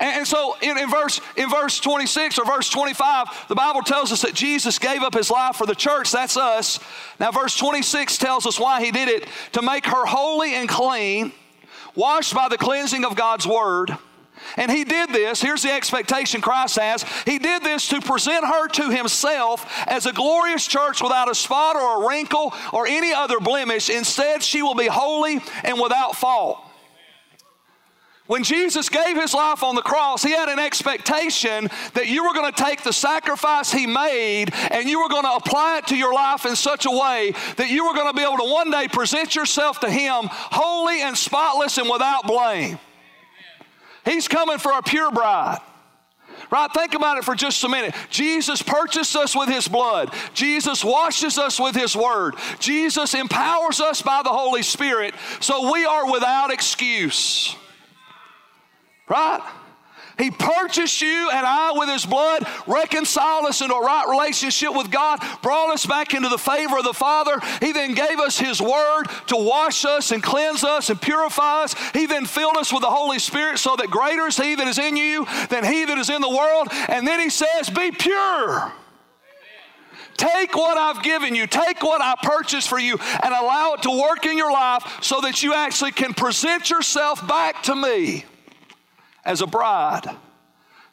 And, 0.00 0.26
so 0.26 0.56
in, 0.62 0.78
in, 0.78 0.88
verse, 0.88 1.20
in 1.36 1.50
verse 1.50 1.78
26 1.78 2.38
or 2.38 2.46
verse 2.46 2.70
25, 2.70 3.48
the 3.48 3.54
Bible 3.54 3.82
tells 3.82 4.12
us 4.12 4.22
that 4.22 4.32
Jesus 4.32 4.78
gave 4.78 5.02
up 5.02 5.14
his 5.14 5.30
life 5.30 5.56
for 5.56 5.66
the 5.66 5.74
church. 5.74 6.10
That's 6.10 6.38
us. 6.38 6.80
Now, 7.18 7.30
verse 7.30 7.54
26 7.56 8.16
tells 8.16 8.46
us 8.46 8.58
why 8.58 8.82
he 8.82 8.90
did 8.90 9.08
it 9.08 9.28
to 9.52 9.62
make 9.62 9.84
her 9.84 10.06
holy 10.06 10.54
and 10.54 10.68
clean 10.68 11.32
washed 11.94 12.34
by 12.34 12.48
the 12.48 12.58
cleansing 12.58 13.04
of 13.04 13.16
God's 13.16 13.46
word. 13.46 13.96
And 14.56 14.70
he 14.70 14.84
did 14.84 15.10
this, 15.10 15.40
here's 15.42 15.62
the 15.62 15.72
expectation 15.72 16.40
Christ 16.40 16.78
has. 16.78 17.04
He 17.24 17.38
did 17.38 17.62
this 17.62 17.88
to 17.88 18.00
present 18.00 18.44
her 18.44 18.68
to 18.68 18.90
himself 18.90 19.66
as 19.86 20.06
a 20.06 20.12
glorious 20.12 20.66
church 20.66 21.02
without 21.02 21.30
a 21.30 21.34
spot 21.34 21.76
or 21.76 22.02
a 22.02 22.08
wrinkle 22.08 22.54
or 22.72 22.86
any 22.86 23.12
other 23.12 23.38
blemish. 23.38 23.90
Instead, 23.90 24.42
she 24.42 24.62
will 24.62 24.74
be 24.74 24.86
holy 24.86 25.40
and 25.62 25.80
without 25.80 26.16
fault. 26.16 26.64
When 28.30 28.44
Jesus 28.44 28.88
gave 28.88 29.16
his 29.16 29.34
life 29.34 29.64
on 29.64 29.74
the 29.74 29.82
cross, 29.82 30.22
he 30.22 30.30
had 30.30 30.48
an 30.48 30.60
expectation 30.60 31.68
that 31.94 32.06
you 32.06 32.24
were 32.24 32.32
going 32.32 32.52
to 32.52 32.62
take 32.64 32.84
the 32.84 32.92
sacrifice 32.92 33.72
he 33.72 33.88
made 33.88 34.54
and 34.70 34.88
you 34.88 35.02
were 35.02 35.08
going 35.08 35.24
to 35.24 35.32
apply 35.32 35.78
it 35.78 35.88
to 35.88 35.96
your 35.96 36.14
life 36.14 36.46
in 36.46 36.54
such 36.54 36.86
a 36.86 36.92
way 36.92 37.32
that 37.56 37.70
you 37.70 37.84
were 37.84 37.92
going 37.92 38.06
to 38.06 38.12
be 38.16 38.22
able 38.22 38.36
to 38.36 38.48
one 38.48 38.70
day 38.70 38.86
present 38.86 39.34
yourself 39.34 39.80
to 39.80 39.90
him 39.90 40.28
holy 40.30 41.02
and 41.02 41.18
spotless 41.18 41.76
and 41.76 41.90
without 41.90 42.24
blame. 42.24 42.78
He's 44.04 44.28
coming 44.28 44.58
for 44.58 44.78
a 44.78 44.82
pure 44.84 45.10
bride. 45.10 45.58
Right? 46.52 46.70
Think 46.72 46.94
about 46.94 47.18
it 47.18 47.24
for 47.24 47.34
just 47.34 47.64
a 47.64 47.68
minute. 47.68 47.96
Jesus 48.10 48.62
purchased 48.62 49.16
us 49.16 49.34
with 49.34 49.48
his 49.48 49.66
blood. 49.66 50.14
Jesus 50.34 50.84
washes 50.84 51.36
us 51.36 51.58
with 51.58 51.74
his 51.74 51.96
word. 51.96 52.36
Jesus 52.60 53.12
empowers 53.12 53.80
us 53.80 54.02
by 54.02 54.22
the 54.22 54.30
Holy 54.30 54.62
Spirit 54.62 55.14
so 55.40 55.72
we 55.72 55.84
are 55.84 56.12
without 56.12 56.52
excuse. 56.52 57.56
Right? 59.10 59.42
He 60.16 60.30
purchased 60.30 61.00
you 61.00 61.30
and 61.32 61.44
I 61.44 61.72
with 61.72 61.88
His 61.88 62.06
blood, 62.06 62.46
reconciled 62.66 63.46
us 63.46 63.60
into 63.60 63.74
a 63.74 63.84
right 63.84 64.06
relationship 64.08 64.74
with 64.74 64.90
God, 64.90 65.18
brought 65.42 65.72
us 65.72 65.84
back 65.84 66.14
into 66.14 66.28
the 66.28 66.38
favor 66.38 66.78
of 66.78 66.84
the 66.84 66.92
Father. 66.92 67.40
He 67.60 67.72
then 67.72 67.94
gave 67.94 68.20
us 68.20 68.38
His 68.38 68.60
Word 68.60 69.04
to 69.28 69.36
wash 69.36 69.84
us 69.84 70.12
and 70.12 70.22
cleanse 70.22 70.62
us 70.62 70.90
and 70.90 71.00
purify 71.00 71.64
us. 71.64 71.74
He 71.92 72.06
then 72.06 72.24
filled 72.24 72.56
us 72.56 72.72
with 72.72 72.82
the 72.82 72.90
Holy 72.90 73.18
Spirit 73.18 73.58
so 73.58 73.74
that 73.76 73.90
greater 73.90 74.28
is 74.28 74.36
He 74.36 74.54
that 74.54 74.68
is 74.68 74.78
in 74.78 74.96
you 74.96 75.26
than 75.48 75.64
He 75.64 75.86
that 75.86 75.98
is 75.98 76.10
in 76.10 76.20
the 76.20 76.28
world. 76.28 76.68
And 76.88 77.04
then 77.04 77.18
He 77.18 77.30
says, 77.30 77.68
Be 77.68 77.90
pure. 77.90 78.72
Take 80.18 80.54
what 80.54 80.76
I've 80.76 81.02
given 81.02 81.34
you, 81.34 81.46
take 81.46 81.82
what 81.82 82.02
I 82.02 82.14
purchased 82.22 82.68
for 82.68 82.78
you, 82.78 82.98
and 83.22 83.34
allow 83.34 83.72
it 83.72 83.82
to 83.82 83.90
work 83.90 84.26
in 84.26 84.36
your 84.36 84.52
life 84.52 84.98
so 85.00 85.22
that 85.22 85.42
you 85.42 85.54
actually 85.54 85.92
can 85.92 86.12
present 86.12 86.68
yourself 86.68 87.26
back 87.26 87.62
to 87.64 87.74
me 87.74 88.26
as 89.24 89.40
a 89.40 89.46
bride 89.46 90.08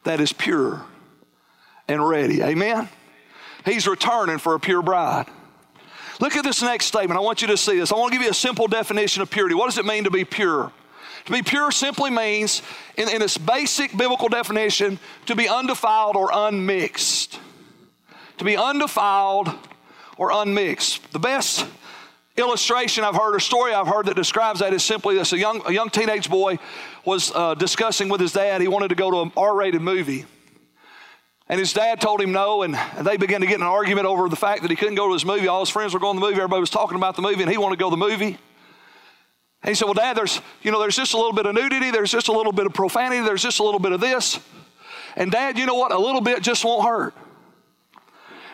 that 0.04 0.20
is 0.20 0.34
pure 0.34 0.84
and 1.88 2.08
ready. 2.08 2.42
Amen? 2.42 2.90
He's 3.66 3.88
returning 3.88 4.38
for 4.38 4.56
a 4.56 4.60
pure 4.60 4.82
bride. 4.82 5.28
Look 6.20 6.36
at 6.36 6.44
this 6.44 6.62
next 6.62 6.86
statement. 6.86 7.18
I 7.18 7.22
want 7.22 7.42
you 7.42 7.48
to 7.50 7.58
see 7.58 7.80
this. 7.80 7.92
I 7.92 7.96
want 7.96 8.12
to 8.12 8.18
give 8.18 8.24
you 8.24 8.32
a 8.32 8.36
simple 8.36 8.68
definition 8.68 9.22
of 9.22 9.30
purity. 9.30 9.56
What 9.56 9.70
does 9.70 9.78
it 9.78 9.86
mean 9.86 10.06
to 10.06 10.12
be 10.12 10.26
pure? 10.26 10.72
To 11.26 11.32
be 11.32 11.44
pure 11.44 11.72
simply 11.72 12.10
means, 12.10 12.62
in, 12.96 13.10
in 13.10 13.22
its 13.22 13.38
basic 13.38 13.96
biblical 13.96 14.30
definition, 14.30 14.98
to 15.26 15.36
be 15.36 15.48
undefiled 15.48 16.16
or 16.16 16.30
unmixed 16.34 17.40
to 18.38 18.44
be 18.44 18.56
undefiled 18.56 19.50
or 20.18 20.32
unmixed. 20.32 21.12
The 21.12 21.20
best 21.20 21.66
illustration 22.36 23.04
I've 23.04 23.16
heard 23.16 23.36
or 23.36 23.40
story 23.40 23.74
I've 23.74 23.88
heard 23.88 24.06
that 24.06 24.16
describes 24.16 24.60
that 24.60 24.74
is 24.74 24.84
simply 24.84 25.16
this 25.16 25.34
a 25.34 25.38
young, 25.38 25.62
a 25.66 25.72
young 25.72 25.90
teenage 25.90 26.30
boy 26.30 26.60
was 27.08 27.32
uh, 27.34 27.56
discussing 27.56 28.10
with 28.10 28.20
his 28.20 28.34
dad, 28.34 28.60
he 28.60 28.68
wanted 28.68 28.90
to 28.90 28.96
go 28.96 29.10
to 29.10 29.22
an 29.22 29.32
R 29.38 29.56
rated 29.56 29.82
movie. 29.82 30.26
And 31.48 31.58
his 31.58 31.72
dad 31.72 32.02
told 32.02 32.20
him 32.20 32.34
no, 32.34 32.64
and 32.64 32.78
they 33.00 33.16
began 33.16 33.40
to 33.40 33.48
get 33.48 33.62
an 33.62 33.66
argument 33.66 34.06
over 34.06 34.28
the 34.28 34.36
fact 34.36 34.64
that 34.64 34.70
he 34.70 34.76
couldn't 34.76 34.96
go 34.96 35.08
to 35.08 35.14
his 35.14 35.24
movie. 35.24 35.48
All 35.48 35.62
his 35.62 35.70
friends 35.70 35.94
were 35.94 36.02
going 36.02 36.18
to 36.18 36.20
the 36.20 36.26
movie, 36.26 36.36
everybody 36.36 36.60
was 36.60 36.70
talking 36.70 36.98
about 36.98 37.16
the 37.16 37.22
movie, 37.22 37.42
and 37.42 37.50
he 37.50 37.58
wanted 37.58 37.78
to 37.78 37.80
go 37.80 37.90
to 37.90 37.96
the 37.96 38.06
movie. 38.06 38.38
And 39.64 39.70
he 39.70 39.74
said, 39.74 39.86
Well, 39.86 39.94
Dad, 39.94 40.18
there's, 40.18 40.42
you 40.62 40.72
know, 40.72 40.82
there's 40.82 40.98
just 40.98 41.14
a 41.14 41.18
little 41.18 41.32
bit 41.32 41.46
of 41.46 41.56
nudity, 41.56 41.92
there's 41.92 42.12
just 42.12 42.28
a 42.28 42.34
little 42.34 42.52
bit 42.52 42.66
of 42.66 42.74
profanity, 42.74 43.22
there's 43.22 43.42
just 43.42 43.60
a 43.60 43.64
little 43.64 43.80
bit 43.80 43.94
of 43.94 44.02
this. 44.02 44.42
And 45.16 45.32
Dad, 45.32 45.58
you 45.58 45.66
know 45.66 45.76
what? 45.76 45.94
A 45.94 45.98
little 45.98 46.20
bit 46.20 46.42
just 46.42 46.66
won't 46.66 46.86
hurt. 46.86 47.14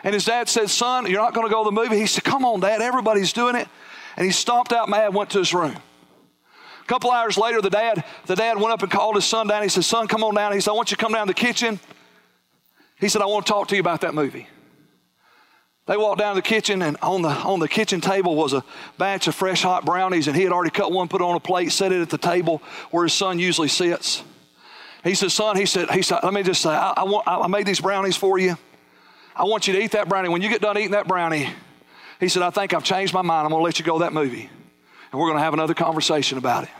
And 0.04 0.14
his 0.14 0.26
dad 0.26 0.48
said, 0.48 0.70
Son, 0.70 1.10
you're 1.10 1.20
not 1.20 1.34
going 1.34 1.48
to 1.48 1.52
go 1.52 1.64
to 1.64 1.70
the 1.70 1.74
movie? 1.74 1.98
He 1.98 2.06
said, 2.06 2.22
Come 2.22 2.44
on, 2.44 2.60
Dad, 2.60 2.80
everybody's 2.80 3.32
doing 3.32 3.56
it. 3.56 3.66
And 4.16 4.24
he 4.24 4.30
stomped 4.30 4.72
out 4.72 4.88
mad, 4.88 5.12
went 5.12 5.30
to 5.30 5.40
his 5.40 5.52
room. 5.52 5.74
A 6.84 6.86
couple 6.86 7.10
hours 7.10 7.38
later, 7.38 7.62
the 7.62 7.70
dad, 7.70 8.04
the 8.26 8.36
dad 8.36 8.58
went 8.58 8.72
up 8.72 8.82
and 8.82 8.92
called 8.92 9.14
his 9.14 9.24
son 9.24 9.46
down. 9.46 9.62
He 9.62 9.70
said, 9.70 9.84
Son, 9.84 10.06
come 10.06 10.22
on 10.22 10.34
down. 10.34 10.52
He 10.52 10.60
said, 10.60 10.72
I 10.72 10.74
want 10.74 10.90
you 10.90 10.98
to 10.98 11.02
come 11.02 11.12
down 11.12 11.26
to 11.26 11.32
the 11.32 11.40
kitchen. 11.40 11.80
He 13.00 13.08
said, 13.08 13.22
I 13.22 13.26
want 13.26 13.46
to 13.46 13.52
talk 13.52 13.68
to 13.68 13.74
you 13.74 13.80
about 13.80 14.02
that 14.02 14.14
movie. 14.14 14.46
They 15.86 15.96
walked 15.96 16.18
down 16.18 16.34
to 16.34 16.42
the 16.42 16.46
kitchen, 16.46 16.82
and 16.82 16.98
on 17.02 17.22
the, 17.22 17.28
on 17.28 17.58
the 17.58 17.68
kitchen 17.68 18.02
table 18.02 18.34
was 18.36 18.52
a 18.52 18.64
batch 18.98 19.28
of 19.28 19.34
fresh 19.34 19.62
hot 19.62 19.86
brownies, 19.86 20.28
and 20.28 20.36
he 20.36 20.42
had 20.42 20.52
already 20.52 20.70
cut 20.70 20.92
one, 20.92 21.08
put 21.08 21.22
it 21.22 21.24
on 21.24 21.36
a 21.36 21.40
plate, 21.40 21.72
set 21.72 21.90
it 21.90 22.02
at 22.02 22.10
the 22.10 22.18
table 22.18 22.62
where 22.90 23.04
his 23.04 23.14
son 23.14 23.38
usually 23.38 23.68
sits. 23.68 24.22
He 25.02 25.14
said, 25.14 25.30
Son, 25.30 25.56
he 25.56 25.66
said, 25.66 25.90
he 25.90 26.02
said 26.02 26.20
let 26.22 26.34
me 26.34 26.42
just 26.42 26.60
say, 26.60 26.70
I, 26.70 26.94
I, 26.98 27.04
want, 27.04 27.26
I 27.26 27.46
made 27.46 27.66
these 27.66 27.80
brownies 27.80 28.16
for 28.16 28.38
you. 28.38 28.56
I 29.34 29.44
want 29.44 29.66
you 29.66 29.74
to 29.74 29.82
eat 29.82 29.92
that 29.92 30.08
brownie. 30.08 30.28
When 30.28 30.42
you 30.42 30.48
get 30.50 30.60
done 30.60 30.76
eating 30.76 30.92
that 30.92 31.08
brownie, 31.08 31.48
he 32.20 32.28
said, 32.28 32.42
I 32.42 32.50
think 32.50 32.72
I've 32.72 32.84
changed 32.84 33.12
my 33.12 33.22
mind. 33.22 33.46
I'm 33.46 33.50
going 33.50 33.60
to 33.60 33.64
let 33.64 33.78
you 33.78 33.84
go 33.84 33.98
to 33.98 34.04
that 34.04 34.12
movie. 34.12 34.50
And 35.14 35.20
we're 35.20 35.28
going 35.28 35.38
to 35.38 35.44
have 35.44 35.54
another 35.54 35.74
conversation 35.74 36.38
about 36.38 36.64
it. 36.64 36.70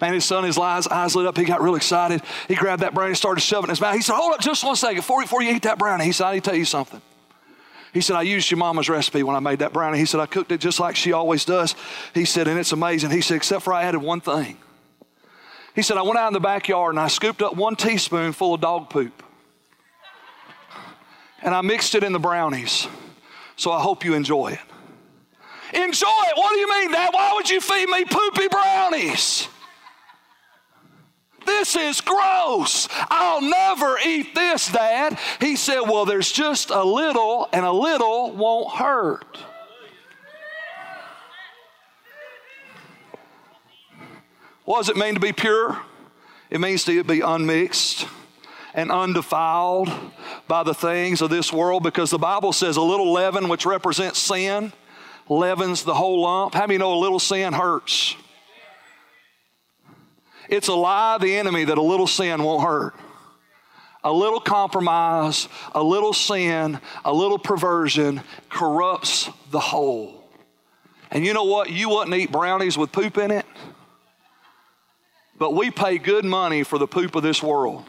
Man, 0.00 0.14
his 0.14 0.24
son, 0.24 0.44
his 0.44 0.56
eyes, 0.56 0.86
eyes 0.86 1.16
lit 1.16 1.26
up. 1.26 1.36
He 1.36 1.42
got 1.42 1.60
real 1.60 1.74
excited. 1.74 2.22
He 2.46 2.54
grabbed 2.54 2.82
that 2.82 2.94
brownie, 2.94 3.16
started 3.16 3.40
shoving 3.40 3.64
it 3.64 3.70
in 3.70 3.70
his 3.70 3.80
mouth. 3.80 3.96
He 3.96 4.02
said, 4.02 4.14
Hold 4.14 4.34
up 4.34 4.40
just 4.40 4.62
one 4.62 4.76
second 4.76 4.98
before, 4.98 5.20
before 5.20 5.42
you 5.42 5.52
eat 5.52 5.62
that 5.62 5.76
brownie. 5.76 6.04
He 6.04 6.12
said, 6.12 6.26
I 6.28 6.34
need 6.34 6.44
to 6.44 6.50
tell 6.50 6.56
you 6.56 6.64
something. 6.64 7.02
He 7.92 8.00
said, 8.00 8.14
I 8.14 8.22
used 8.22 8.48
your 8.52 8.58
mama's 8.58 8.88
recipe 8.88 9.24
when 9.24 9.34
I 9.34 9.40
made 9.40 9.58
that 9.58 9.72
brownie. 9.72 9.98
He 9.98 10.06
said, 10.06 10.20
I 10.20 10.26
cooked 10.26 10.52
it 10.52 10.60
just 10.60 10.78
like 10.78 10.94
she 10.94 11.10
always 11.10 11.44
does. 11.44 11.74
He 12.14 12.24
said, 12.24 12.46
and 12.46 12.56
it's 12.56 12.70
amazing. 12.70 13.10
He 13.10 13.20
said, 13.20 13.34
except 13.34 13.64
for 13.64 13.72
I 13.72 13.82
added 13.82 13.98
one 13.98 14.20
thing. 14.20 14.58
He 15.74 15.82
said, 15.82 15.96
I 15.96 16.02
went 16.02 16.18
out 16.18 16.28
in 16.28 16.34
the 16.34 16.38
backyard 16.38 16.92
and 16.92 17.00
I 17.00 17.08
scooped 17.08 17.42
up 17.42 17.56
one 17.56 17.74
teaspoon 17.74 18.32
full 18.32 18.54
of 18.54 18.60
dog 18.60 18.90
poop 18.90 19.24
and 21.42 21.52
I 21.52 21.62
mixed 21.62 21.96
it 21.96 22.04
in 22.04 22.12
the 22.12 22.20
brownies. 22.20 22.86
So 23.56 23.72
I 23.72 23.80
hope 23.80 24.04
you 24.04 24.14
enjoy 24.14 24.52
it. 24.52 24.75
Enjoy 25.74 26.06
it? 26.08 26.36
What 26.36 26.52
do 26.52 26.58
you 26.58 26.70
mean, 26.70 26.92
Dad? 26.92 27.10
Why 27.12 27.32
would 27.34 27.50
you 27.50 27.60
feed 27.60 27.88
me 27.88 28.04
poopy 28.04 28.48
brownies? 28.48 29.48
This 31.46 31.76
is 31.76 32.00
gross. 32.00 32.88
I'll 33.08 33.40
never 33.40 33.98
eat 34.04 34.34
this, 34.34 34.70
Dad. 34.70 35.18
He 35.40 35.56
said, 35.56 35.80
Well, 35.80 36.04
there's 36.04 36.30
just 36.30 36.70
a 36.70 36.82
little, 36.82 37.48
and 37.52 37.64
a 37.64 37.72
little 37.72 38.32
won't 38.32 38.74
hurt. 38.74 39.38
What 44.64 44.78
does 44.78 44.88
it 44.88 44.96
mean 44.96 45.14
to 45.14 45.20
be 45.20 45.32
pure? 45.32 45.80
It 46.50 46.60
means 46.60 46.84
to 46.84 47.04
be 47.04 47.20
unmixed 47.20 48.08
and 48.74 48.90
undefiled 48.90 49.88
by 50.48 50.64
the 50.64 50.74
things 50.74 51.22
of 51.22 51.30
this 51.30 51.52
world 51.52 51.84
because 51.84 52.10
the 52.10 52.18
Bible 52.18 52.52
says 52.52 52.76
a 52.76 52.82
little 52.82 53.12
leaven, 53.12 53.48
which 53.48 53.64
represents 53.64 54.18
sin, 54.18 54.72
leavens 55.28 55.84
the 55.84 55.94
whole 55.94 56.22
lump. 56.22 56.54
How 56.54 56.66
many 56.66 56.78
know 56.78 56.94
a 56.94 57.00
little 57.00 57.18
sin 57.18 57.52
hurts? 57.52 58.16
It's 60.48 60.68
a 60.68 60.74
lie 60.74 61.16
of 61.16 61.22
the 61.22 61.36
enemy 61.36 61.64
that 61.64 61.78
a 61.78 61.82
little 61.82 62.06
sin 62.06 62.42
won't 62.42 62.62
hurt. 62.62 62.94
A 64.04 64.12
little 64.12 64.38
compromise, 64.38 65.48
a 65.74 65.82
little 65.82 66.12
sin, 66.12 66.78
a 67.04 67.12
little 67.12 67.38
perversion 67.38 68.20
corrupts 68.48 69.28
the 69.50 69.58
whole. 69.58 70.22
And 71.10 71.26
you 71.26 71.34
know 71.34 71.44
what? 71.44 71.70
You 71.70 71.88
wouldn't 71.88 72.14
eat 72.14 72.30
brownies 72.30 72.78
with 72.78 72.92
poop 72.92 73.18
in 73.18 73.32
it, 73.32 73.46
but 75.38 75.54
we 75.54 75.70
pay 75.70 75.98
good 75.98 76.24
money 76.24 76.62
for 76.62 76.78
the 76.78 76.86
poop 76.86 77.16
of 77.16 77.24
this 77.24 77.42
world. 77.42 77.84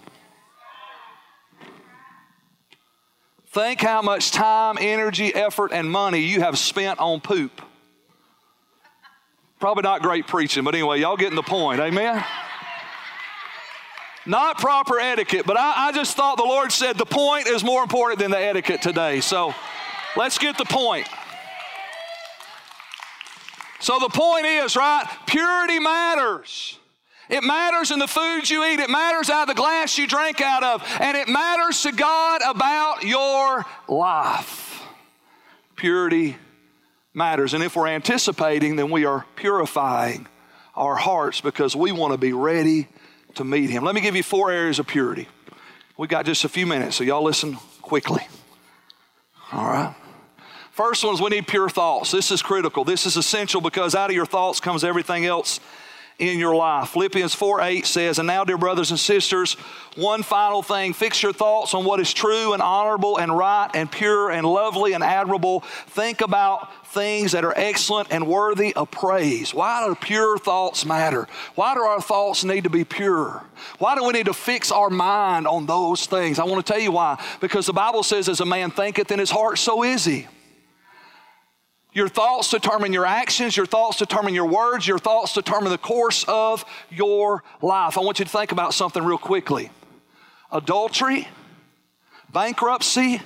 Think 3.58 3.82
how 3.82 4.04
much 4.04 4.30
time, 4.30 4.78
energy, 4.80 5.34
effort, 5.34 5.72
and 5.74 5.90
money 5.90 6.20
you 6.20 6.42
have 6.42 6.60
spent 6.60 7.00
on 7.00 7.20
poop. 7.20 7.60
Probably 9.60 9.82
not 9.82 10.04
great 10.04 10.28
preaching, 10.28 10.64
but 10.64 10.76
anyway, 10.76 11.00
y'all 11.00 11.18
getting 11.18 11.36
the 11.36 11.42
point. 11.42 11.80
Amen? 11.80 12.24
Not 14.28 14.60
proper 14.60 15.00
etiquette, 15.00 15.48
but 15.48 15.58
I, 15.58 15.88
I, 15.88 15.92
just 15.92 16.16
thought 16.16 16.38
the 16.38 16.44
Lord 16.44 16.72
said 16.72 17.00
the 17.00 17.06
point 17.08 17.48
is 17.48 17.64
more 17.64 17.82
important 17.82 18.20
than 18.20 18.30
the 18.30 18.38
etiquette 18.38 18.84
today. 18.84 19.22
So 19.22 19.56
let's 20.16 20.38
get 20.38 20.60
the 20.60 20.66
point. 20.66 21.08
So 23.80 23.98
the 23.98 24.10
point 24.10 24.46
is, 24.46 24.76
right? 24.76 25.04
Purity 25.26 25.80
matters. 25.80 26.78
It 27.29 27.43
matters 27.43 27.91
in 27.91 28.00
the 28.00 28.07
foods 28.07 28.50
you 28.50 28.63
eat. 28.63 28.79
It 28.79 28.89
matters 28.89 29.29
out 29.29 29.43
of 29.43 29.48
the 29.55 29.60
glass 29.60 29.98
you 29.98 30.07
drink 30.07 30.41
out 30.41 30.63
of. 30.63 30.84
And 31.00 31.17
it 31.17 31.27
matters 31.27 31.81
to 31.84 31.91
God 31.91 32.41
about 32.48 33.03
your 33.03 33.65
life. 33.88 34.81
Purity 35.75 36.38
matters. 37.13 37.53
And 37.53 37.63
if 37.63 37.75
we're 37.75 37.88
anticipating, 37.88 38.77
then 38.77 38.89
we 38.89 39.05
are 39.05 39.25
purifying 39.36 40.27
our 40.75 40.96
hearts 40.96 41.41
because 41.41 41.75
we 41.75 41.91
want 41.91 42.13
to 42.13 42.17
be 42.17 42.34
ready 42.34 42.88
to 43.36 43.43
meet 43.43 43.69
Him. 43.69 43.84
Let 43.84 43.96
me 43.96 44.01
give 44.01 44.15
you 44.15 44.24
four 44.24 44.51
areas 44.51 44.79
of 44.79 44.88
purity. 44.88 45.27
We 45.98 46.07
got 46.07 46.25
just 46.25 46.46
a 46.46 46.50
few 46.50 46.65
minutes, 46.65 46.96
so 46.96 47.03
y'all 47.03 47.24
listen 47.24 47.57
quickly. 47.81 48.25
All 49.51 49.65
right. 49.65 49.96
First 50.72 51.03
one 51.03 51.15
is 51.15 51.22
we 51.22 51.29
need 51.29 51.48
pure 51.48 51.69
thoughts. 51.69 52.12
This 52.12 52.29
is 52.29 52.43
critical. 52.43 52.84
This 52.84 53.07
is 53.07 53.17
essential 53.17 53.62
because 53.62 53.96
out 53.96 54.12
of 54.12 54.15
your 54.15 54.27
thoughts 54.27 54.60
comes 54.60 54.84
everything 54.84 55.25
else 55.25 55.60
in 56.20 56.40
your 56.40 56.56
life. 56.56 56.90
Philippians 56.90 57.36
4 57.36 57.62
8 57.62 57.86
says, 57.86 58.18
And 58.18 58.28
now, 58.28 58.44
dear 58.44 58.58
brothers 58.58 58.90
and 58.90 59.00
sisters, 59.00 59.54
one 59.96 60.24
final 60.24 60.64
thing 60.64 60.94
fix 60.94 61.22
your 61.22 61.34
thoughts 61.34 61.74
on 61.74 61.86
what 61.86 62.00
is 62.00 62.12
true 62.14 62.54
and 62.54 62.62
honorable 62.62 63.18
and 63.18 63.36
right 63.36 63.70
and 63.74 63.92
pure 63.92 64.32
and 64.32 64.46
lovely 64.46 64.94
and 64.94 65.04
admirable. 65.04 65.62
Think 65.88 66.22
about 66.22 66.88
things 66.88 67.34
that 67.34 67.46
are 67.46 67.54
excellent 67.56 68.08
and 68.12 68.28
worthy 68.28 68.74
of 68.76 68.90
praise. 68.90 69.54
Why 69.54 69.86
do 69.86 69.94
pure 69.94 70.40
thoughts 70.40 70.86
matter? 70.86 71.28
Why 71.54 71.76
do 71.76 71.82
our 71.82 72.02
thoughts 72.02 72.44
need 72.44 72.64
to 72.64 72.70
be 72.70 72.84
pure? 72.84 73.44
Why 73.78 73.96
do 73.96 74.04
we 74.04 74.14
need 74.14 74.26
to 74.26 74.34
fix 74.34 74.72
our 74.72 74.90
mind 74.90 75.48
on 75.48 75.68
those 75.68 76.08
things? 76.08 76.40
I 76.40 76.46
want 76.46 76.66
to 76.66 76.74
tell 76.74 76.82
you 76.82 76.92
why. 76.92 77.24
Because 77.42 77.68
the 77.68 77.74
Bible 77.74 78.02
says, 78.02 78.28
As 78.28 78.40
a 78.40 78.46
man 78.46 78.72
thinketh 78.72 79.12
in 79.12 79.20
his 79.20 79.30
heart, 79.30 79.60
so 79.60 79.84
is 79.84 80.06
he. 80.06 80.28
Your 81.98 82.08
thoughts 82.08 82.51
determine 82.51 82.94
your 82.94 83.08
actions, 83.08 83.58
your 83.58 83.66
thoughts 83.66 83.98
determine 83.98 84.36
your 84.36 84.46
words, 84.46 84.88
your 84.88 85.00
thoughts 85.00 85.34
determine 85.34 85.72
the 85.72 85.80
course 85.80 86.24
of 86.27 86.63
your 86.92 87.44
life. 87.60 87.98
I 87.98 88.01
want 88.01 88.20
you 88.20 88.25
to 88.25 88.30
think 88.30 88.51
about 88.51 88.75
something 88.75 89.04
real 89.04 89.18
quickly. 89.18 89.72
Adultery, 90.51 91.27
bankruptcy, 92.32 93.20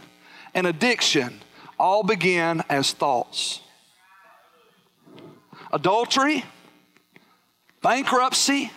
and 0.54 0.66
addiction 0.66 1.42
all 1.78 2.02
begin 2.04 2.64
as 2.70 2.94
thoughts. 2.94 3.60
Adultery, 5.74 6.46
bankruptcy, 7.82 8.72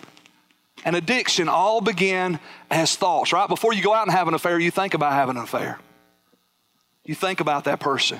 and 0.83 0.97
addiction 0.97 1.47
all 1.47 1.79
begin 1.79 2.37
as 2.69 2.97
thoughts, 2.97 3.31
right? 3.31 3.47
Before 3.47 3.73
you 3.73 3.81
go 3.81 3.93
out 3.93 4.05
and 4.05 4.11
have 4.11 4.27
an 4.27 4.33
affair, 4.33 4.59
you 4.59 4.71
think 4.71 4.93
about 4.93 5.13
having 5.13 5.37
an 5.37 5.43
affair. 5.43 5.79
You 7.05 7.15
think 7.15 7.39
about 7.39 7.63
that 7.63 7.79
person. 7.79 8.19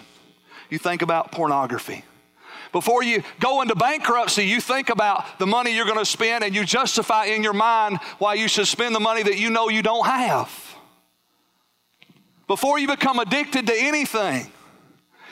You 0.69 0.77
think 0.77 1.01
about 1.01 1.31
pornography. 1.31 2.03
Before 2.72 3.03
you 3.03 3.24
go 3.39 3.62
into 3.62 3.75
bankruptcy, 3.75 4.45
you 4.45 4.60
think 4.60 4.89
about 4.89 5.39
the 5.39 5.48
money 5.48 5.74
you're 5.74 5.86
going 5.86 5.98
to 5.98 6.05
spend 6.05 6.43
and 6.43 6.53
you 6.53 6.65
justify 6.65 7.25
in 7.25 7.41
your 7.41 7.53
mind 7.53 8.00
why 8.17 8.34
you 8.34 8.48
should 8.48 8.67
spend 8.67 8.93
the 8.93 9.00
money 9.00 9.24
that 9.24 9.38
you 9.38 9.50
know 9.50 9.69
you 9.69 9.81
don't 9.81 10.05
have. 10.05 10.75
Before 12.48 12.77
you 12.77 12.88
become 12.88 13.19
addicted 13.19 13.67
to 13.67 13.74
anything, 13.74 14.51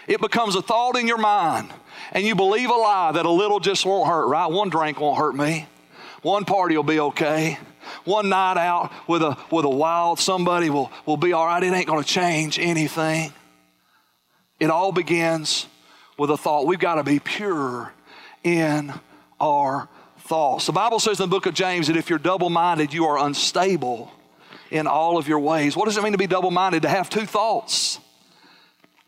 it 0.08 0.22
becomes 0.22 0.56
a 0.56 0.62
thought 0.62 0.98
in 0.98 1.08
your 1.08 1.18
mind 1.18 1.70
and 2.12 2.26
you 2.26 2.36
believe 2.36 2.70
a 2.70 2.74
lie 2.74 3.12
that 3.12 3.26
a 3.26 3.32
little 3.32 3.60
just 3.60 3.86
won't 3.86 4.08
hurt, 4.08 4.28
right? 4.28 4.48
One 4.48 4.70
drink 4.70 5.00
won't 5.00 5.18
hurt 5.18 5.36
me. 5.36 5.68
One 6.22 6.46
party 6.46 6.76
will 6.78 6.84
be 6.84 7.00
okay. 7.00 7.58
One 8.06 8.30
night 8.30 8.58
out 8.58 8.92
with 9.08 9.22
a, 9.22 9.38
with 9.52 9.66
a 9.66 9.70
wild 9.70 10.20
somebody 10.20 10.70
will, 10.70 10.92
will 11.06 11.18
be 11.18 11.34
all 11.34 11.46
right. 11.46 11.62
It 11.62 11.74
ain't 11.74 11.88
going 11.88 12.02
to 12.02 12.08
change 12.08 12.58
anything. 12.58 13.34
It 14.60 14.70
all 14.70 14.92
begins 14.92 15.68
with 16.18 16.30
a 16.30 16.38
thought. 16.38 16.66
We've 16.66 16.80
got 16.80 16.96
to 16.96 17.04
be 17.04 17.20
pure 17.20 17.94
in 18.44 18.94
our 19.40 19.90
thoughts. 20.20 20.66
The 20.68 20.72
Bible 20.72 21.00
says 21.00 21.20
in 21.20 21.30
the 21.30 21.36
book 21.36 21.46
of 21.46 21.54
James 21.54 21.88
that 21.88 21.98
if 21.98 22.10
you're 22.10 22.20
double 22.20 22.50
minded, 22.50 22.94
you 22.94 23.06
are 23.06 23.18
unstable 23.18 24.12
in 24.72 24.88
all 24.88 25.18
of 25.18 25.28
your 25.28 25.40
ways. 25.40 25.76
What 25.76 25.86
does 25.86 25.98
it 25.98 26.04
mean 26.04 26.14
to 26.14 26.18
be 26.18 26.28
double 26.28 26.52
minded? 26.52 26.84
To 26.84 26.90
have 26.90 27.10
two 27.10 27.26
thoughts. 27.26 28.00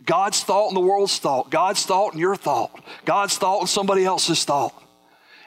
God's 0.06 0.44
thought 0.44 0.68
and 0.68 0.78
the 0.78 0.82
world's 0.82 1.18
thought, 1.18 1.50
God's 1.50 1.84
thought 1.84 2.12
and 2.12 2.20
your 2.20 2.36
thought, 2.36 2.84
God's 3.06 3.38
thought 3.38 3.62
and 3.62 3.70
somebody 3.70 4.06
else's 4.06 4.44
thought. 4.44 4.84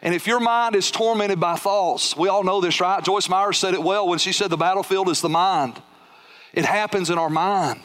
And 0.02 0.14
if 0.14 0.26
your 0.26 0.40
mind 0.40 0.74
is 0.74 0.90
tormented 0.90 1.38
by 1.38 1.56
thoughts, 1.56 2.16
we 2.16 2.28
all 2.28 2.44
know 2.44 2.60
this, 2.60 2.80
right? 2.80 3.02
Joyce 3.02 3.28
Meyer 3.28 3.52
said 3.52 3.74
it 3.74 3.82
well 3.82 4.08
when 4.08 4.18
she 4.18 4.32
said 4.32 4.50
the 4.50 4.56
battlefield 4.56 5.08
is 5.08 5.20
the 5.20 5.28
mind. 5.28 5.80
It 6.52 6.64
happens 6.64 7.10
in 7.10 7.18
our 7.18 7.30
mind 7.30 7.80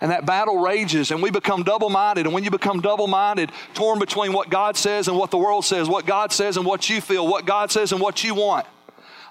and 0.00 0.10
that 0.10 0.26
battle 0.26 0.58
rages 0.58 1.10
and 1.10 1.22
we 1.22 1.30
become 1.30 1.62
double 1.62 1.90
minded. 1.90 2.26
And 2.26 2.34
when 2.34 2.44
you 2.44 2.50
become 2.50 2.80
double 2.80 3.06
minded, 3.06 3.50
torn 3.74 3.98
between 3.98 4.32
what 4.32 4.50
God 4.50 4.76
says 4.76 5.08
and 5.08 5.16
what 5.16 5.30
the 5.30 5.38
world 5.38 5.64
says, 5.64 5.88
what 5.88 6.06
God 6.06 6.32
says 6.32 6.56
and 6.56 6.66
what 6.66 6.88
you 6.88 7.00
feel, 7.00 7.26
what 7.26 7.46
God 7.46 7.70
says 7.70 7.92
and 7.92 8.00
what 8.00 8.24
you 8.24 8.34
want, 8.34 8.66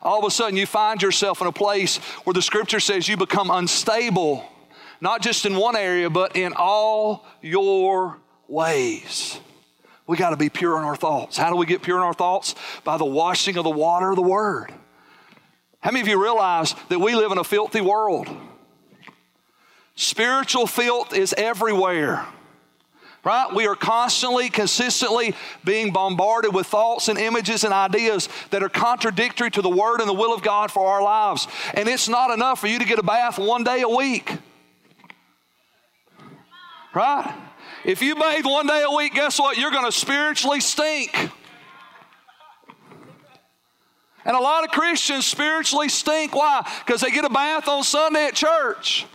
all 0.02 0.20
of 0.20 0.26
a 0.26 0.32
sudden 0.32 0.56
you 0.56 0.66
find 0.66 1.02
yourself 1.02 1.42
in 1.42 1.48
a 1.48 1.52
place 1.52 1.98
where 2.24 2.34
the 2.34 2.42
scripture 2.42 2.80
says 2.80 3.08
you 3.08 3.18
become 3.18 3.52
unstable, 3.52 4.46
not 5.02 5.22
just 5.22 5.46
in 5.46 5.56
one 5.56 5.76
area, 5.76 6.10
but 6.10 6.36
in 6.36 6.54
all 6.56 7.26
your 7.42 8.18
ways. 8.48 9.40
We 10.08 10.18
got 10.18 10.32
to 10.32 10.38
be 10.38 10.50
pure 10.50 10.78
in 10.80 10.84
our 10.84 10.96
thoughts. 10.96 11.38
How 11.38 11.52
do 11.52 11.56
we 11.56 11.68
get 11.68 11.84
pure 11.84 11.98
in 11.98 12.04
our 12.04 12.16
thoughts? 12.16 12.56
By 12.84 12.98
the 12.98 13.06
washing 13.06 13.58
of 13.58 13.64
the 13.64 13.70
water 13.70 14.10
of 14.10 14.16
the 14.16 14.24
Word. 14.24 14.74
How 15.82 15.92
many 15.92 16.02
of 16.02 16.08
you 16.08 16.22
realize 16.22 16.74
that 16.90 17.00
we 17.00 17.14
live 17.14 17.32
in 17.32 17.38
a 17.38 17.44
filthy 17.44 17.80
world? 17.80 18.28
Spiritual 20.00 20.66
filth 20.66 21.14
is 21.14 21.36
everywhere. 21.38 22.26
Right? 23.26 23.54
We 23.54 23.68
are 23.68 23.76
constantly, 23.76 24.50
consistently 24.50 25.36
being 25.66 25.92
bombarded 25.92 26.56
with 26.56 26.68
thoughts 26.68 27.10
and 27.10 27.20
images 27.20 27.66
and 27.66 27.74
ideas 27.74 28.30
that 28.52 28.64
are 28.64 28.70
contradictory 28.70 29.52
to 29.52 29.62
the 29.62 29.70
Word 29.70 30.00
and 30.00 30.08
the 30.08 30.14
will 30.14 30.34
of 30.34 30.42
God 30.42 30.72
for 30.72 30.88
our 30.88 31.04
lives. 31.04 31.50
And 31.74 31.90
it's 31.90 32.08
not 32.08 32.32
enough 32.32 32.62
for 32.62 32.68
you 32.68 32.80
to 32.80 32.86
get 32.86 32.98
a 32.98 33.04
bath 33.04 33.38
one 33.38 33.66
day 33.66 33.82
a 33.82 33.90
week. 33.90 34.32
Right? 36.96 37.36
If 37.84 38.02
you 38.02 38.16
bathe 38.16 38.46
one 38.46 38.68
day 38.68 38.86
a 38.88 38.96
week, 38.96 39.16
guess 39.16 39.38
what? 39.38 39.58
You're 39.58 39.72
going 39.72 39.86
to 39.86 39.92
spiritually 39.92 40.62
stink. 40.62 41.14
And 44.24 44.38
a 44.38 44.40
lot 44.40 44.64
of 44.64 44.72
Christians 44.72 45.26
spiritually 45.26 45.90
stink. 45.90 46.34
Why? 46.34 46.66
Because 46.86 47.02
they 47.02 47.12
get 47.12 47.26
a 47.26 47.30
bath 47.30 47.68
on 47.68 47.84
Sunday 47.84 48.28
at 48.28 48.36
church. 48.36 49.06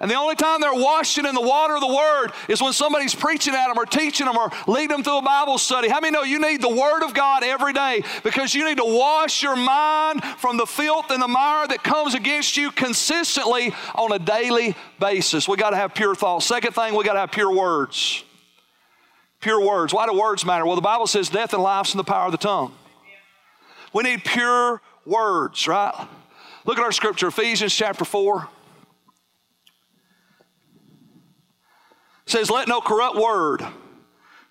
And 0.00 0.08
the 0.08 0.14
only 0.14 0.36
time 0.36 0.60
they're 0.60 0.72
washing 0.72 1.26
in 1.26 1.34
the 1.34 1.40
water 1.40 1.74
of 1.74 1.80
the 1.80 1.92
Word 1.92 2.28
is 2.48 2.62
when 2.62 2.72
somebody's 2.72 3.16
preaching 3.16 3.52
at 3.52 3.66
them 3.66 3.76
or 3.76 3.84
teaching 3.84 4.26
them 4.26 4.36
or 4.36 4.52
leading 4.68 4.90
them 4.90 5.02
through 5.02 5.18
a 5.18 5.22
Bible 5.22 5.58
study. 5.58 5.88
How 5.88 5.98
many 5.98 6.12
know 6.12 6.22
you 6.22 6.38
need 6.38 6.62
the 6.62 6.68
Word 6.68 7.02
of 7.02 7.14
God 7.14 7.42
every 7.42 7.72
day 7.72 8.04
because 8.22 8.54
you 8.54 8.64
need 8.64 8.76
to 8.76 8.84
wash 8.84 9.42
your 9.42 9.56
mind 9.56 10.22
from 10.38 10.56
the 10.56 10.66
filth 10.66 11.10
and 11.10 11.20
the 11.20 11.26
mire 11.26 11.66
that 11.66 11.82
comes 11.82 12.14
against 12.14 12.56
you 12.56 12.70
consistently 12.70 13.74
on 13.96 14.12
a 14.12 14.20
daily 14.20 14.76
basis? 15.00 15.48
We 15.48 15.56
got 15.56 15.70
to 15.70 15.76
have 15.76 15.94
pure 15.94 16.14
thoughts. 16.14 16.46
Second 16.46 16.74
thing, 16.76 16.94
we 16.94 17.02
got 17.02 17.14
to 17.14 17.20
have 17.20 17.32
pure 17.32 17.52
words. 17.52 18.22
Pure 19.40 19.66
words. 19.66 19.92
Why 19.92 20.06
do 20.06 20.16
words 20.16 20.44
matter? 20.44 20.64
Well, 20.64 20.76
the 20.76 20.80
Bible 20.80 21.08
says 21.08 21.28
death 21.28 21.54
and 21.54 21.62
life's 21.62 21.92
in 21.92 21.98
the 21.98 22.04
power 22.04 22.26
of 22.26 22.32
the 22.32 22.38
tongue. 22.38 22.72
We 23.92 24.04
need 24.04 24.24
pure 24.24 24.80
words, 25.04 25.66
right? 25.66 26.06
Look 26.66 26.78
at 26.78 26.84
our 26.84 26.92
scripture, 26.92 27.28
Ephesians 27.28 27.74
chapter 27.74 28.04
4. 28.04 28.48
Says, 32.30 32.50
Let 32.50 32.68
no 32.68 32.80
corrupt 32.80 33.16
word 33.16 33.66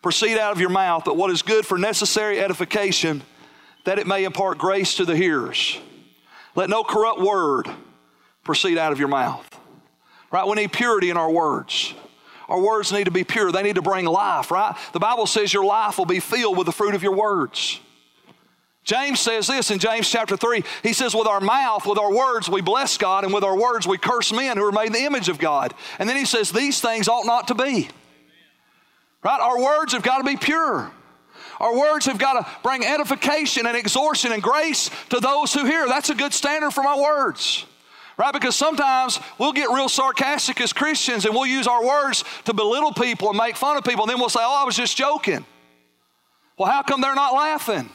proceed 0.01 0.37
out 0.37 0.51
of 0.51 0.59
your 0.59 0.69
mouth, 0.69 1.03
but 1.05 1.17
what 1.17 1.31
is 1.31 1.41
good 1.41 1.65
for 1.65 1.77
necessary 1.77 2.39
edification, 2.39 3.23
that 3.85 3.99
it 3.99 4.07
may 4.07 4.23
impart 4.23 4.57
grace 4.57 4.95
to 4.95 5.05
the 5.05 5.15
hearers. 5.15 5.79
Let 6.55 6.69
no 6.69 6.83
corrupt 6.83 7.21
word 7.21 7.67
proceed 8.43 8.77
out 8.77 8.91
of 8.91 8.99
your 8.99 9.07
mouth. 9.07 9.47
Right? 10.31 10.45
We 10.47 10.55
need 10.55 10.73
purity 10.73 11.09
in 11.09 11.17
our 11.17 11.31
words. 11.31 11.93
Our 12.49 12.59
words 12.59 12.91
need 12.91 13.05
to 13.05 13.11
be 13.11 13.23
pure. 13.23 13.51
They 13.51 13.63
need 13.63 13.75
to 13.75 13.81
bring 13.81 14.05
life, 14.05 14.51
right? 14.51 14.75
The 14.93 14.99
Bible 14.99 15.25
says 15.25 15.53
your 15.53 15.65
life 15.65 15.97
will 15.97 16.05
be 16.05 16.19
filled 16.19 16.57
with 16.57 16.65
the 16.65 16.71
fruit 16.71 16.95
of 16.95 17.03
your 17.03 17.13
words. 17.13 17.79
James 18.87 19.19
says 19.19 19.47
this 19.47 19.69
in 19.69 19.79
James 19.79 20.09
chapter 20.09 20.37
3. 20.37 20.63
He 20.81 20.93
says, 20.93 21.13
With 21.13 21.27
our 21.27 21.41
mouth, 21.41 21.85
with 21.85 21.99
our 21.99 22.11
words, 22.11 22.49
we 22.49 22.61
bless 22.61 22.97
God, 22.97 23.25
and 23.25 23.33
with 23.33 23.43
our 23.43 23.55
words, 23.55 23.85
we 23.85 23.97
curse 23.97 24.31
men 24.31 24.55
who 24.55 24.63
are 24.63 24.71
made 24.71 24.87
in 24.87 24.93
the 24.93 25.03
image 25.03 25.27
of 25.27 25.37
God. 25.37 25.73
And 25.99 26.07
then 26.07 26.15
he 26.15 26.23
says, 26.23 26.53
These 26.53 26.79
things 26.79 27.09
ought 27.09 27.25
not 27.25 27.49
to 27.49 27.53
be. 27.53 27.89
Right? 29.23 29.41
Our 29.41 29.61
words 29.61 29.91
have 29.91 30.03
got 30.03 30.19
to 30.19 30.23
be 30.23 30.37
pure. 30.37 30.89
Our 31.59 31.77
words 31.77 32.05
have 32.05 32.17
got 32.17 32.41
to 32.41 32.47
bring 32.63 32.85
edification 32.85 33.67
and 33.67 33.75
exhortation 33.75 34.31
and 34.31 34.41
grace 34.41 34.89
to 35.09 35.19
those 35.19 35.53
who 35.53 35.65
hear. 35.65 35.85
That's 35.89 36.09
a 36.09 36.15
good 36.15 36.33
standard 36.33 36.71
for 36.71 36.81
my 36.81 36.97
words. 36.97 37.65
Right? 38.15 38.31
Because 38.31 38.55
sometimes 38.55 39.19
we'll 39.37 39.51
get 39.51 39.69
real 39.69 39.89
sarcastic 39.89 40.61
as 40.61 40.71
Christians 40.71 41.25
and 41.25 41.35
we'll 41.35 41.45
use 41.45 41.67
our 41.67 41.85
words 41.85 42.23
to 42.45 42.53
belittle 42.53 42.93
people 42.93 43.27
and 43.27 43.37
make 43.37 43.57
fun 43.57 43.75
of 43.75 43.83
people, 43.83 44.05
and 44.05 44.11
then 44.11 44.19
we'll 44.19 44.29
say, 44.29 44.39
Oh, 44.41 44.61
I 44.61 44.63
was 44.63 44.77
just 44.77 44.95
joking. 44.95 45.45
Well, 46.57 46.71
how 46.71 46.83
come 46.83 47.01
they're 47.01 47.15
not 47.15 47.33
laughing? 47.33 47.89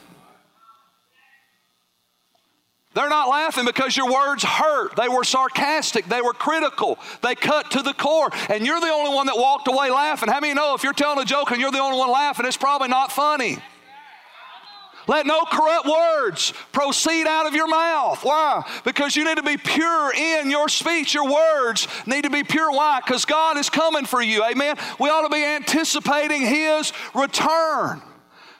They're 2.93 3.09
not 3.09 3.27
laughing 3.27 3.65
because 3.65 3.97
your 3.97 4.11
words 4.11 4.43
hurt. 4.43 4.95
They 4.95 5.09
were 5.09 5.23
sarcastic. 5.23 6.05
They 6.05 6.21
were 6.21 6.33
critical. 6.33 6.99
They 7.21 7.33
cut 7.33 7.71
to 7.71 7.81
the 7.81 7.93
core. 7.93 8.29
And 8.49 8.65
you're 8.65 8.79
the 8.79 8.91
only 8.91 9.13
one 9.13 9.25
that 9.25 9.37
walked 9.37 9.67
away 9.67 9.89
laughing. 9.89 10.29
How 10.29 10.39
many 10.39 10.53
know 10.53 10.75
if 10.75 10.83
you're 10.83 10.93
telling 10.93 11.19
a 11.19 11.25
joke 11.25 11.51
and 11.51 11.59
you're 11.59 11.71
the 11.71 11.79
only 11.79 11.97
one 11.97 12.11
laughing, 12.11 12.45
it's 12.45 12.57
probably 12.57 12.89
not 12.89 13.11
funny? 13.11 13.57
Let 15.07 15.25
no 15.25 15.43
corrupt 15.43 15.85
words 15.85 16.53
proceed 16.71 17.27
out 17.27 17.45
of 17.45 17.53
your 17.53 17.67
mouth. 17.67 18.23
Why? 18.23 18.63
Because 18.85 19.15
you 19.15 19.25
need 19.25 19.35
to 19.35 19.43
be 19.43 19.57
pure 19.57 20.13
in 20.13 20.49
your 20.49 20.69
speech. 20.69 21.13
Your 21.13 21.29
words 21.29 21.87
need 22.05 22.23
to 22.23 22.29
be 22.29 22.43
pure. 22.43 22.71
Why? 22.71 23.01
Because 23.03 23.25
God 23.25 23.57
is 23.57 23.69
coming 23.69 24.05
for 24.05 24.21
you. 24.21 24.45
Amen. 24.45 24.77
We 24.99 25.09
ought 25.09 25.23
to 25.23 25.29
be 25.29 25.43
anticipating 25.43 26.41
His 26.41 26.93
return. 27.13 28.01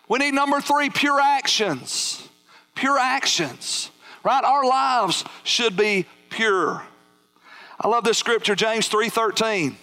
We 0.09 0.19
need 0.19 0.33
number 0.33 0.59
three 0.59 0.89
pure 0.89 1.21
actions. 1.21 2.27
Pure 2.75 2.97
actions 2.97 3.91
right? 4.23 4.43
Our 4.43 4.65
lives 4.65 5.23
should 5.43 5.75
be 5.75 6.05
pure. 6.29 6.83
I 7.79 7.87
love 7.87 8.03
this 8.03 8.17
scripture, 8.17 8.55
James 8.55 8.87
3:13. 8.89 9.75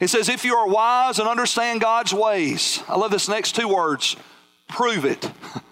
It 0.00 0.08
says, 0.08 0.28
if 0.28 0.44
you 0.44 0.56
are 0.56 0.66
wise 0.66 1.20
and 1.20 1.28
understand 1.28 1.80
God's 1.80 2.12
ways, 2.12 2.82
I 2.88 2.96
love 2.96 3.12
this 3.12 3.28
next 3.28 3.54
two 3.54 3.68
words, 3.68 4.16
prove 4.68 5.04
it. 5.04 5.30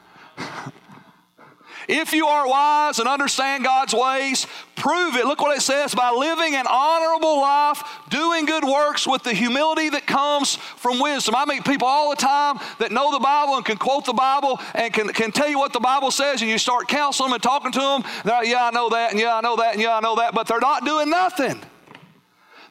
If 1.91 2.13
you 2.13 2.27
are 2.27 2.49
wise 2.49 3.01
and 3.01 3.09
understand 3.09 3.65
God's 3.65 3.93
ways, 3.93 4.47
prove 4.77 5.17
it. 5.17 5.27
Look 5.27 5.41
what 5.41 5.57
it 5.57 5.61
says 5.61 5.93
by 5.93 6.13
living 6.13 6.55
an 6.55 6.67
honorable 6.69 7.41
life, 7.41 7.83
doing 8.09 8.47
good 8.47 8.63
works 8.63 9.09
with 9.09 9.25
the 9.25 9.33
humility 9.33 9.89
that 9.89 10.07
comes 10.07 10.55
from 10.55 11.01
wisdom. 11.01 11.35
I 11.35 11.47
meet 11.47 11.65
people 11.65 11.89
all 11.89 12.11
the 12.11 12.17
time 12.17 12.61
that 12.79 12.93
know 12.93 13.11
the 13.11 13.19
Bible 13.19 13.57
and 13.57 13.65
can 13.65 13.77
quote 13.77 14.05
the 14.05 14.13
Bible 14.13 14.61
and 14.75 14.93
can, 14.93 15.09
can 15.09 15.33
tell 15.33 15.49
you 15.49 15.59
what 15.59 15.73
the 15.73 15.81
Bible 15.81 16.13
says, 16.13 16.43
and 16.43 16.51
you 16.51 16.59
start 16.59 16.87
counseling 16.87 17.31
them 17.31 17.35
and 17.35 17.43
talking 17.43 17.73
to 17.73 17.81
them. 17.81 18.05
Like, 18.25 18.47
yeah, 18.47 18.67
I 18.67 18.71
know 18.71 18.89
that, 18.91 19.11
and 19.11 19.21
yeah, 19.21 19.35
I 19.35 19.41
know 19.41 19.57
that, 19.57 19.73
and 19.73 19.83
yeah, 19.83 19.97
I 19.97 20.01
know 20.01 20.15
that, 20.15 20.33
but 20.33 20.47
they're 20.47 20.61
not 20.61 20.85
doing 20.85 21.11
nothing. 21.11 21.61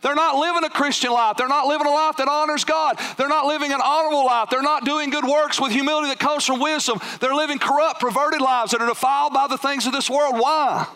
They're 0.02 0.16
not 0.16 0.38
living 0.38 0.64
a 0.64 0.70
Christian 0.70 1.12
life. 1.12 1.36
They're 1.38 1.50
not 1.50 1.68
living 1.68 1.86
a 1.86 1.92
life 1.92 2.18
that 2.18 2.28
honors 2.30 2.64
God. 2.64 3.00
They're 3.18 3.28
not 3.28 3.46
living 3.46 3.74
an 3.74 3.82
honorable 3.84 4.26
life. 4.26 4.50
They're 4.50 4.62
not 4.62 4.86
doing 4.86 5.10
good 5.10 5.26
works 5.26 5.60
with 5.60 5.72
humility 5.72 6.08
that 6.08 6.20
comes 6.20 6.46
from 6.46 6.62
wisdom. 6.62 7.00
They're 7.20 7.36
living 7.36 7.60
corrupt, 7.60 8.00
perverted 8.00 8.40
lives 8.40 8.72
that 8.72 8.82
are 8.82 8.88
defiled 8.88 9.34
by 9.34 9.48
the 9.48 9.58
things 9.58 9.86
of 9.86 9.92
this 9.92 10.10
world. 10.10 10.36
Why? 10.38 10.88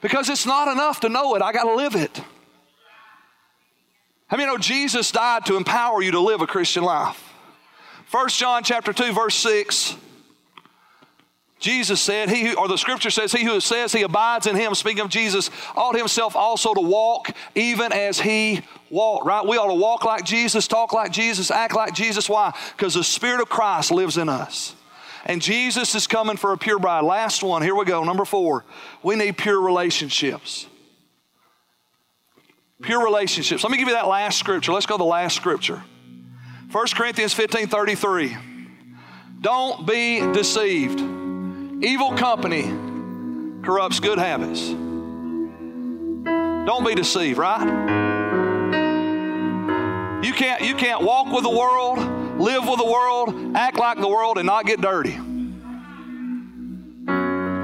Because 0.00 0.30
it's 0.30 0.46
not 0.46 0.68
enough 0.68 1.00
to 1.00 1.08
know 1.08 1.34
it. 1.34 1.42
I 1.42 1.52
got 1.52 1.64
to 1.64 1.74
live 1.74 1.94
it. 1.94 2.22
How 4.28 4.36
many 4.36 4.48
you 4.48 4.54
know 4.54 4.58
Jesus 4.58 5.10
died 5.10 5.46
to 5.46 5.56
empower 5.56 6.02
you 6.02 6.12
to 6.12 6.20
live 6.20 6.40
a 6.40 6.46
Christian 6.46 6.84
life? 6.84 7.32
1 8.10 8.28
John 8.28 8.62
chapter 8.62 8.92
2, 8.92 9.12
verse 9.12 9.34
6. 9.36 9.96
Jesus 11.58 12.00
said, 12.00 12.30
he, 12.30 12.54
or 12.54 12.68
the 12.68 12.76
scripture 12.76 13.10
says, 13.10 13.32
he 13.32 13.44
who 13.44 13.58
says 13.58 13.92
he 13.92 14.02
abides 14.02 14.46
in 14.46 14.54
him, 14.54 14.74
speaking 14.74 15.00
of 15.00 15.08
Jesus, 15.08 15.50
ought 15.74 15.96
himself 15.96 16.36
also 16.36 16.72
to 16.72 16.80
walk 16.80 17.30
even 17.56 17.92
as 17.92 18.20
he 18.20 18.62
walked, 18.90 19.26
right? 19.26 19.44
We 19.44 19.56
ought 19.56 19.66
to 19.66 19.74
walk 19.74 20.04
like 20.04 20.24
Jesus, 20.24 20.68
talk 20.68 20.92
like 20.92 21.10
Jesus, 21.10 21.50
act 21.50 21.74
like 21.74 21.94
Jesus. 21.94 22.28
Why? 22.28 22.56
Because 22.76 22.94
the 22.94 23.02
Spirit 23.02 23.40
of 23.40 23.48
Christ 23.48 23.90
lives 23.90 24.18
in 24.18 24.28
us. 24.28 24.76
And 25.24 25.42
Jesus 25.42 25.96
is 25.96 26.06
coming 26.06 26.36
for 26.36 26.52
a 26.52 26.58
pure 26.58 26.78
bride. 26.78 27.02
Last 27.02 27.42
one, 27.42 27.62
here 27.62 27.74
we 27.74 27.84
go, 27.84 28.04
number 28.04 28.24
four. 28.24 28.64
We 29.02 29.16
need 29.16 29.36
pure 29.36 29.60
relationships. 29.60 30.66
Pure 32.82 33.04
relationships. 33.04 33.64
Let 33.64 33.72
me 33.72 33.78
give 33.78 33.88
you 33.88 33.94
that 33.94 34.06
last 34.06 34.38
scripture. 34.38 34.72
Let's 34.72 34.86
go 34.86 34.94
to 34.94 34.98
the 34.98 35.04
last 35.04 35.34
scripture. 35.34 35.82
1 36.70 36.86
Corinthians 36.94 37.34
15 37.34 37.66
33. 37.66 38.36
Don't 39.40 39.86
be 39.86 40.20
deceived. 40.32 41.17
Evil 41.80 42.12
company 42.12 42.64
corrupts 43.62 44.00
good 44.00 44.18
habits. 44.18 44.68
Don't 46.66 46.84
be 46.84 46.94
deceived, 46.94 47.38
right? 47.38 47.64
You 50.24 50.32
can't, 50.32 50.62
you 50.62 50.74
can't 50.74 51.02
walk 51.02 51.32
with 51.32 51.44
the 51.44 51.50
world, 51.50 51.98
live 52.40 52.66
with 52.68 52.78
the 52.78 52.84
world, 52.84 53.56
act 53.56 53.78
like 53.78 54.00
the 54.00 54.08
world, 54.08 54.38
and 54.38 54.46
not 54.46 54.66
get 54.66 54.80
dirty. 54.80 55.16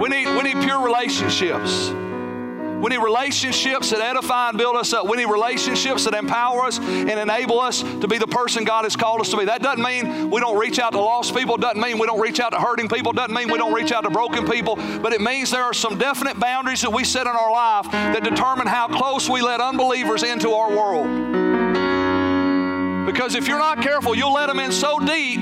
We 0.00 0.08
need, 0.08 0.28
we 0.28 0.42
need 0.42 0.62
pure 0.62 0.80
relationships. 0.84 1.92
We 2.84 2.90
need 2.90 2.98
relationships 2.98 3.88
that 3.92 4.02
edify 4.02 4.50
and 4.50 4.58
build 4.58 4.76
us 4.76 4.92
up. 4.92 5.08
We 5.08 5.16
need 5.16 5.30
relationships 5.30 6.04
that 6.04 6.12
empower 6.12 6.66
us 6.66 6.78
and 6.78 7.08
enable 7.08 7.58
us 7.58 7.80
to 7.82 8.06
be 8.06 8.18
the 8.18 8.26
person 8.26 8.62
God 8.64 8.84
has 8.84 8.94
called 8.94 9.22
us 9.22 9.30
to 9.30 9.38
be. 9.38 9.46
That 9.46 9.62
doesn't 9.62 9.82
mean 9.82 10.28
we 10.28 10.38
don't 10.38 10.58
reach 10.58 10.78
out 10.78 10.92
to 10.92 11.00
lost 11.00 11.34
people, 11.34 11.56
doesn't 11.56 11.80
mean 11.80 11.98
we 11.98 12.06
don't 12.06 12.20
reach 12.20 12.40
out 12.40 12.50
to 12.50 12.58
hurting 12.58 12.90
people, 12.90 13.14
doesn't 13.14 13.34
mean 13.34 13.50
we 13.50 13.56
don't 13.56 13.72
reach 13.72 13.90
out 13.90 14.02
to 14.02 14.10
broken 14.10 14.46
people, 14.46 14.76
but 14.76 15.14
it 15.14 15.22
means 15.22 15.50
there 15.50 15.62
are 15.62 15.72
some 15.72 15.96
definite 15.96 16.38
boundaries 16.38 16.82
that 16.82 16.90
we 16.90 17.04
set 17.04 17.22
in 17.26 17.32
our 17.32 17.50
life 17.50 17.90
that 17.90 18.22
determine 18.22 18.66
how 18.66 18.86
close 18.86 19.30
we 19.30 19.40
let 19.40 19.62
unbelievers 19.62 20.22
into 20.22 20.50
our 20.50 20.68
world. 20.68 21.06
Because 23.06 23.34
if 23.34 23.48
you're 23.48 23.58
not 23.58 23.80
careful, 23.80 24.14
you'll 24.14 24.34
let 24.34 24.48
them 24.48 24.60
in 24.60 24.70
so 24.70 24.98
deep 24.98 25.40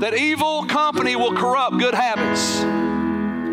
that 0.00 0.14
evil 0.14 0.64
company 0.64 1.14
will 1.14 1.34
corrupt 1.36 1.76
good 1.76 1.92
habits. 1.92 2.81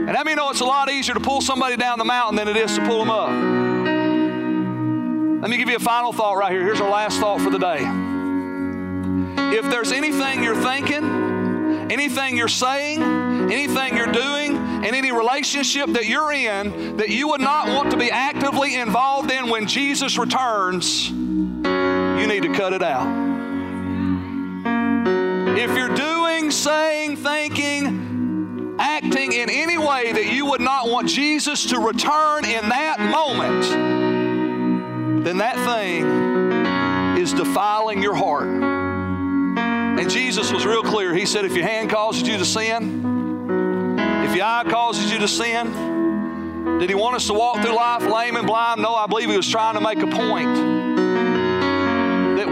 And 0.10 0.18
let 0.18 0.26
me 0.26 0.34
know 0.34 0.50
it's 0.50 0.60
a 0.60 0.66
lot 0.66 0.90
easier 0.90 1.14
to 1.14 1.20
pull 1.20 1.40
somebody 1.40 1.78
down 1.78 2.00
the 2.00 2.04
mountain 2.04 2.36
than 2.36 2.48
it 2.48 2.58
is 2.58 2.74
to 2.74 2.84
pull 2.84 2.98
them 2.98 3.12
up. 3.12 3.30
Let 5.44 5.52
me 5.52 5.58
give 5.58 5.70
you 5.70 5.76
a 5.76 5.80
final 5.80 6.12
thought 6.12 6.34
right 6.34 6.52
here. 6.52 6.64
Here's 6.64 6.82
our 6.82 6.90
last 6.90 7.20
thought 7.20 7.40
for 7.42 7.52
the 7.52 7.60
day. 7.60 7.86
If 9.56 9.70
there's 9.70 9.92
anything 9.92 10.44
you're 10.44 10.56
thinking, 10.56 11.92
anything 11.92 12.36
you're 12.36 12.48
saying, 12.48 13.04
anything 13.52 13.96
you're 13.96 14.12
doing, 14.12 14.58
and 14.58 14.96
any 14.96 15.12
relationship 15.12 15.92
that 15.92 16.08
you're 16.08 16.32
in 16.32 16.98
that 16.98 17.10
you 17.10 17.28
would 17.28 17.42
not 17.42 17.68
want 17.68 17.92
to 17.92 17.98
be 17.98 18.10
actively 18.10 18.78
involved 18.78 19.30
in 19.30 19.48
when 19.48 19.68
Jesus 19.68 20.18
returns, 20.18 21.12
you 21.12 22.26
need 22.26 22.42
to 22.42 22.52
cut 22.56 22.74
it 22.74 22.82
out. 22.82 23.06
If 25.56 25.78
you're 25.78 25.94
doing, 25.94 26.50
saying, 26.50 27.18
thinking, 27.18 27.99
acting 28.80 29.34
in 29.34 29.50
any 29.50 29.78
way 29.78 30.12
that 30.12 30.28
you 30.34 30.46
would 30.46 30.62
not 30.62 30.90
want 30.90 31.10
Jesus 31.10 31.66
to 31.68 31.80
return 31.80 32.46
in 32.46 32.70
that 32.70 33.00
moment, 33.00 33.64
then 35.24 35.38
that 35.40 35.56
thing 35.58 37.22
is 37.22 37.34
defiling 37.34 38.02
your 38.02 38.16
heart. 38.16 38.48
And 38.48 40.10
Jesus 40.10 40.52
was 40.52 40.66
real 40.66 40.84
clear. 40.84 41.14
He 41.14 41.26
said, 41.26 41.44
if 41.44 41.56
your 41.56 41.68
hand 41.68 41.90
causes 41.90 42.28
you 42.28 42.38
to 42.38 42.46
sin, 42.46 43.48
if 44.24 44.36
your 44.36 44.46
eye 44.46 44.64
causes 44.70 45.12
you 45.12 45.20
to 45.20 45.28
sin, 45.28 46.80
did 46.80 46.90
he 46.90 46.96
want 46.96 47.16
us 47.16 47.28
to 47.28 47.34
walk 47.34 47.62
through 47.62 47.76
life 47.76 48.04
lame 48.04 48.38
and 48.38 48.48
blind? 48.48 48.82
No, 48.82 48.96
I 48.96 49.08
believe 49.08 49.30
he 49.30 49.36
was 49.36 49.50
trying 49.50 49.76
to 49.76 49.82
make 49.82 50.00
a 50.00 50.08
point 50.08 50.79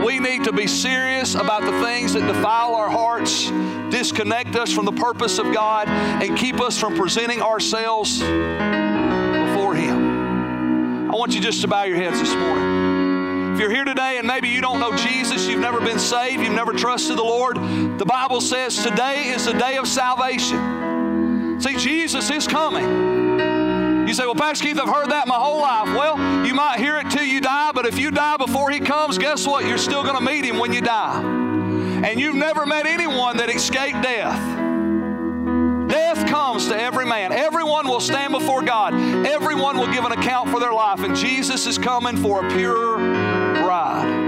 we 0.03 0.19
need 0.19 0.43
to 0.45 0.51
be 0.51 0.67
serious 0.67 1.36
about 1.36 1.62
the 1.62 1.81
things 1.83 2.13
that 2.13 2.25
defile 2.27 2.75
our 2.75 2.89
hearts 2.89 3.51
disconnect 3.89 4.55
us 4.55 4.71
from 4.71 4.86
the 4.86 4.91
purpose 4.91 5.39
of 5.39 5.53
God, 5.53 5.88
and 5.88 6.38
keep 6.38 6.60
us 6.60 6.77
from 6.77 6.95
presenting 6.95 7.41
ourselves 7.41 8.19
before 8.19 9.75
Him. 9.75 11.10
I 11.10 11.15
want 11.15 11.33
you 11.33 11.41
just 11.41 11.62
to 11.62 11.67
bow 11.67 11.83
your 11.83 11.97
heads 11.97 12.19
this 12.19 12.33
morning. 12.33 13.53
If 13.53 13.62
you're 13.62 13.71
here 13.71 13.86
today 13.86 14.17
and 14.17 14.27
maybe 14.27 14.49
you 14.49 14.62
don't 14.62 14.79
know 14.79 14.95
Jesus, 14.95 15.47
you've 15.47 15.60
never 15.60 15.79
been 15.79 15.99
saved, 15.99 16.43
you've 16.43 16.53
never 16.53 16.73
trusted 16.73 17.17
the 17.17 17.23
Lord, 17.23 17.57
the 17.97 18.05
Bible 18.05 18.41
says 18.41 18.83
today 18.83 19.29
is 19.29 19.45
the 19.45 19.53
day 19.53 19.77
of 19.77 19.88
salvation. 19.88 21.60
See, 21.60 21.75
Jesus 21.77 22.29
is 22.29 22.47
coming. 22.47 23.26
You 24.08 24.13
say, 24.13 24.26
Well, 24.26 24.36
Pastor 24.36 24.65
Keith, 24.65 24.80
I've 24.80 24.88
heard 24.88 25.12
that 25.12 25.28
my 25.28 25.36
whole 25.36 25.60
life. 25.60 25.89
Well, 25.89 26.46
you 26.46 26.54
might 26.54 26.80
hear 26.80 26.98
it 26.98 27.12
till 27.12 27.26
you 27.26 27.41
die, 27.41 27.72
but 27.74 27.86
if 27.86 28.00
you 28.00 28.10
die 28.10 28.38
before 28.38 28.72
He 28.72 28.80
comes, 28.80 29.17
guess 29.17 29.46
what? 29.46 29.65
You're 29.65 29.78
still 29.78 30.04
going 30.04 30.15
to 30.15 30.24
meet 30.24 30.46
Him 30.46 30.58
when 30.58 30.74
you 30.74 30.82
die 30.82 31.46
and 32.04 32.20
you've 32.20 32.36
never 32.36 32.65
met 32.65 32.86
anyone 32.86 33.38
that 33.38 33.50
escaped 33.50 34.02
death. 34.04 34.39
Death 35.89 36.28
comes 36.28 36.67
to 36.67 36.80
every 36.80 37.06
man. 37.06 37.32
Everyone 37.32 37.88
will 37.88 38.00
stand 38.00 38.34
before 38.34 38.62
God. 38.62 38.93
Everyone 39.26 39.78
will 39.78 39.91
give 39.91 40.06
an 40.06 40.12
account 40.12 40.50
for 40.50 40.60
their 40.60 40.74
life, 40.74 41.00
and 41.00 41.15
Jesus 41.15 41.65
is 41.65 41.78
coming 41.78 42.15
for 42.17 42.46
a 42.46 42.52
pure 42.52 42.98
bride. 42.98 44.26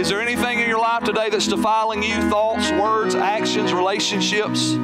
Is 0.00 0.08
there 0.08 0.20
anything 0.20 0.60
in 0.60 0.68
your 0.68 0.80
life 0.80 1.04
today 1.04 1.30
that's 1.30 1.48
defiling 1.48 2.02
you? 2.02 2.14
Thoughts, 2.30 2.70
words, 2.72 3.14
actions, 3.14 3.72
relationships? 3.72 4.76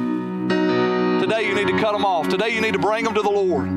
Today 1.29 1.47
you 1.47 1.53
need 1.53 1.67
to 1.67 1.77
cut 1.77 1.91
them 1.91 2.05
off. 2.05 2.27
Today 2.27 2.49
you 2.49 2.59
need 2.59 2.73
to 2.73 2.79
bring 2.79 3.03
them 3.03 3.13
to 3.13 3.21
the 3.21 3.29
Lord. 3.29 3.67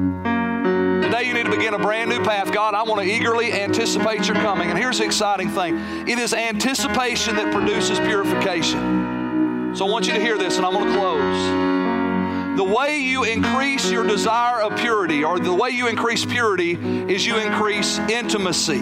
Today 1.03 1.25
you 1.25 1.35
need 1.35 1.45
to 1.45 1.51
begin 1.51 1.75
a 1.75 1.79
brand 1.79 2.09
new 2.09 2.25
path. 2.25 2.51
God, 2.51 2.73
I 2.73 2.83
want 2.83 3.03
to 3.03 3.07
eagerly 3.07 3.53
anticipate 3.53 4.27
your 4.27 4.37
coming. 4.37 4.71
And 4.71 4.79
here's 4.79 5.01
the 5.01 5.05
exciting 5.05 5.51
thing 5.51 5.77
it 6.09 6.19
is 6.19 6.33
anticipation 6.33 7.37
that 7.37 7.53
produces 7.53 7.99
purification. 7.99 9.75
So 9.77 9.87
I 9.87 9.91
want 9.91 10.07
you 10.07 10.15
to 10.15 10.19
hear 10.19 10.39
this, 10.39 10.57
and 10.57 10.65
I'm 10.65 10.73
going 10.73 10.87
to 10.87 10.99
close. 10.99 12.57
The 12.57 12.65
way 12.65 13.01
you 13.01 13.25
increase 13.25 13.91
your 13.91 14.07
desire 14.07 14.63
of 14.63 14.79
purity, 14.79 15.23
or 15.23 15.39
the 15.39 15.53
way 15.53 15.69
you 15.69 15.89
increase 15.89 16.25
purity, 16.25 16.73
is 17.13 17.27
you 17.27 17.37
increase 17.37 17.99
intimacy. 17.99 18.81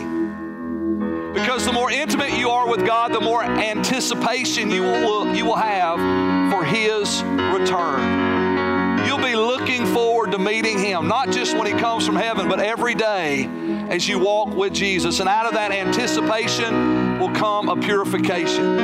Because 1.35 1.65
the 1.65 1.73
more 1.73 1.91
intimate 1.91 2.39
you 2.39 2.51
are 2.51 2.71
with 2.71 2.87
God, 2.87 3.13
the 3.13 3.21
more 3.21 3.43
anticipation 3.43 4.71
you 4.71 4.83
will, 4.83 5.35
you 5.35 5.45
will 5.45 5.57
have 5.57 5.99
for 6.53 6.65
His 6.65 7.25
return. 7.25 8.20
You'll 9.07 9.19
be 9.19 9.35
looking 9.35 9.87
forward 9.87 10.33
to 10.33 10.39
meeting 10.39 10.79
Him, 10.79 11.09
not 11.09 11.31
just 11.31 11.57
when 11.57 11.67
He 11.67 11.73
comes 11.73 12.07
from 12.07 12.17
heaven, 12.17 12.49
but 12.49 12.61
every 12.61 12.95
day 12.95 13.49
as 13.89 14.09
you 14.09 14.19
walk 14.19 14.55
with 14.55 14.73
Jesus. 14.73 15.21
And 15.21 15.29
out 15.29 15.47
of 15.47 15.55
that 15.55 15.73
anticipation 15.73 17.19
will 17.19 17.33
come 17.33 17.69
a 17.69 17.77
purification. 17.77 18.79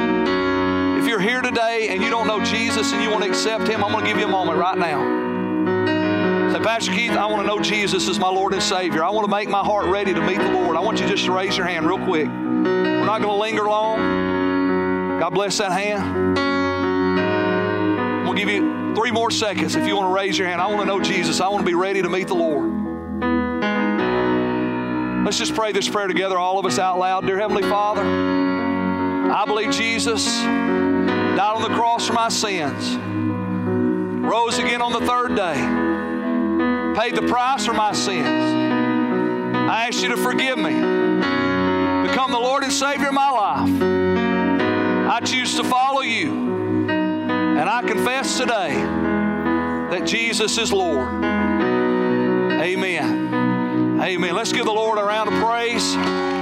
If 0.98 1.07
you're 1.07 1.20
here 1.20 1.42
today 1.42 1.88
and 1.90 2.02
you 2.02 2.11
don't 2.11 2.26
know 2.26 2.42
Jesus 2.44 2.92
and 2.92 3.02
you 3.02 3.11
want 3.11 3.22
to 3.24 3.31
accept 3.31 3.68
Him, 3.68 3.85
I'm 3.85 3.92
going 3.92 4.05
to 4.05 4.11
give 4.11 4.18
you 4.18 4.26
a 4.26 4.31
moment 4.31 4.59
right 4.59 4.76
now. 4.76 6.52
Say, 6.52 6.61
Pastor 6.61 6.92
Keith, 6.92 7.12
I 7.12 7.26
want 7.26 7.42
to 7.42 7.46
know 7.46 7.61
Jesus 7.61 8.09
as 8.09 8.18
my 8.18 8.29
Lord 8.29 8.52
and 8.55 8.62
Savior. 8.62 9.05
I 9.05 9.11
want 9.11 9.24
to 9.24 9.31
make 9.31 9.48
my 9.48 9.64
heart 9.64 9.87
ready 9.87 10.14
to 10.14 10.20
meet 10.20 10.38
the 10.38 10.50
Lord. 10.50 10.76
I 10.76 10.81
want 10.81 11.00
you 11.00 11.07
just 11.07 11.24
to 11.26 11.33
raise 11.33 11.57
your 11.57 11.66
hand 11.66 11.87
real 11.87 12.05
quick. 12.05 12.26
We're 12.26 13.05
not 13.05 13.20
going 13.20 13.35
to 13.35 13.40
linger 13.40 13.64
long. 13.64 15.20
God 15.20 15.31
bless 15.35 15.59
that 15.59 15.72
hand. 15.72 16.37
We'll 18.24 18.35
give 18.35 18.48
you 18.48 18.86
Three 18.96 19.11
more 19.11 19.30
seconds 19.30 19.76
if 19.76 19.87
you 19.87 19.94
want 19.94 20.09
to 20.09 20.14
raise 20.14 20.38
your 20.38 20.48
hand. 20.48 20.59
I 20.59 20.66
want 20.68 20.80
to 20.80 20.87
know 20.87 20.98
Jesus. 21.00 21.38
I 21.42 21.48
want 21.48 21.61
to 21.61 21.66
be 21.66 21.74
ready 21.74 22.00
to 22.00 22.09
meet 22.09 22.28
the 22.28 22.35
Lord. 22.35 22.72
Let's 25.22 25.37
just 25.37 25.54
pray 25.54 25.72
this 25.72 25.87
prayer 25.87 26.06
together, 26.06 26.38
all 26.38 26.59
of 26.59 26.64
us 26.64 26.78
out 26.78 26.98
loud. 26.98 27.26
Dear 27.26 27.38
Heavenly 27.38 27.64
Father, 27.64 28.00
I 28.02 29.44
believe 29.44 29.70
Jesus 29.70 30.24
died 30.24 31.40
on 31.40 31.61
the 31.61 31.76
cross 31.76 32.06
for 32.06 32.14
my 32.14 32.30
sins, 32.30 32.96
rose 34.24 34.59
again 34.59 34.80
on 34.80 34.92
the 34.92 35.00
third 35.00 35.37
day, 35.37 35.56
paid 36.98 37.16
the 37.16 37.26
price 37.28 37.66
for 37.66 37.74
my 37.74 37.92
sins. 37.92 38.26
I 38.26 39.88
ask 39.88 40.02
you 40.02 40.09
to 40.09 40.16
forgive 40.16 40.56
me, 40.56 40.72
become 42.09 42.30
the 42.30 42.40
Lord 42.40 42.62
and 42.62 42.72
Savior 42.72 43.09
of 43.09 43.14
my 43.14 43.30
life. 43.30 43.68
I 45.12 45.20
choose 45.20 45.54
to 45.56 45.64
follow 45.64 46.00
you. 46.00 46.65
And 47.58 47.70
I 47.70 47.80
confess 47.80 48.36
today 48.36 48.74
that 48.74 50.04
Jesus 50.04 50.58
is 50.58 50.70
Lord. 50.72 51.24
Amen. 52.60 53.98
Amen. 53.98 54.34
Let's 54.34 54.52
give 54.52 54.66
the 54.66 54.72
Lord 54.72 54.98
a 54.98 55.02
round 55.02 55.30
of 55.32 55.42
praise. 55.42 56.36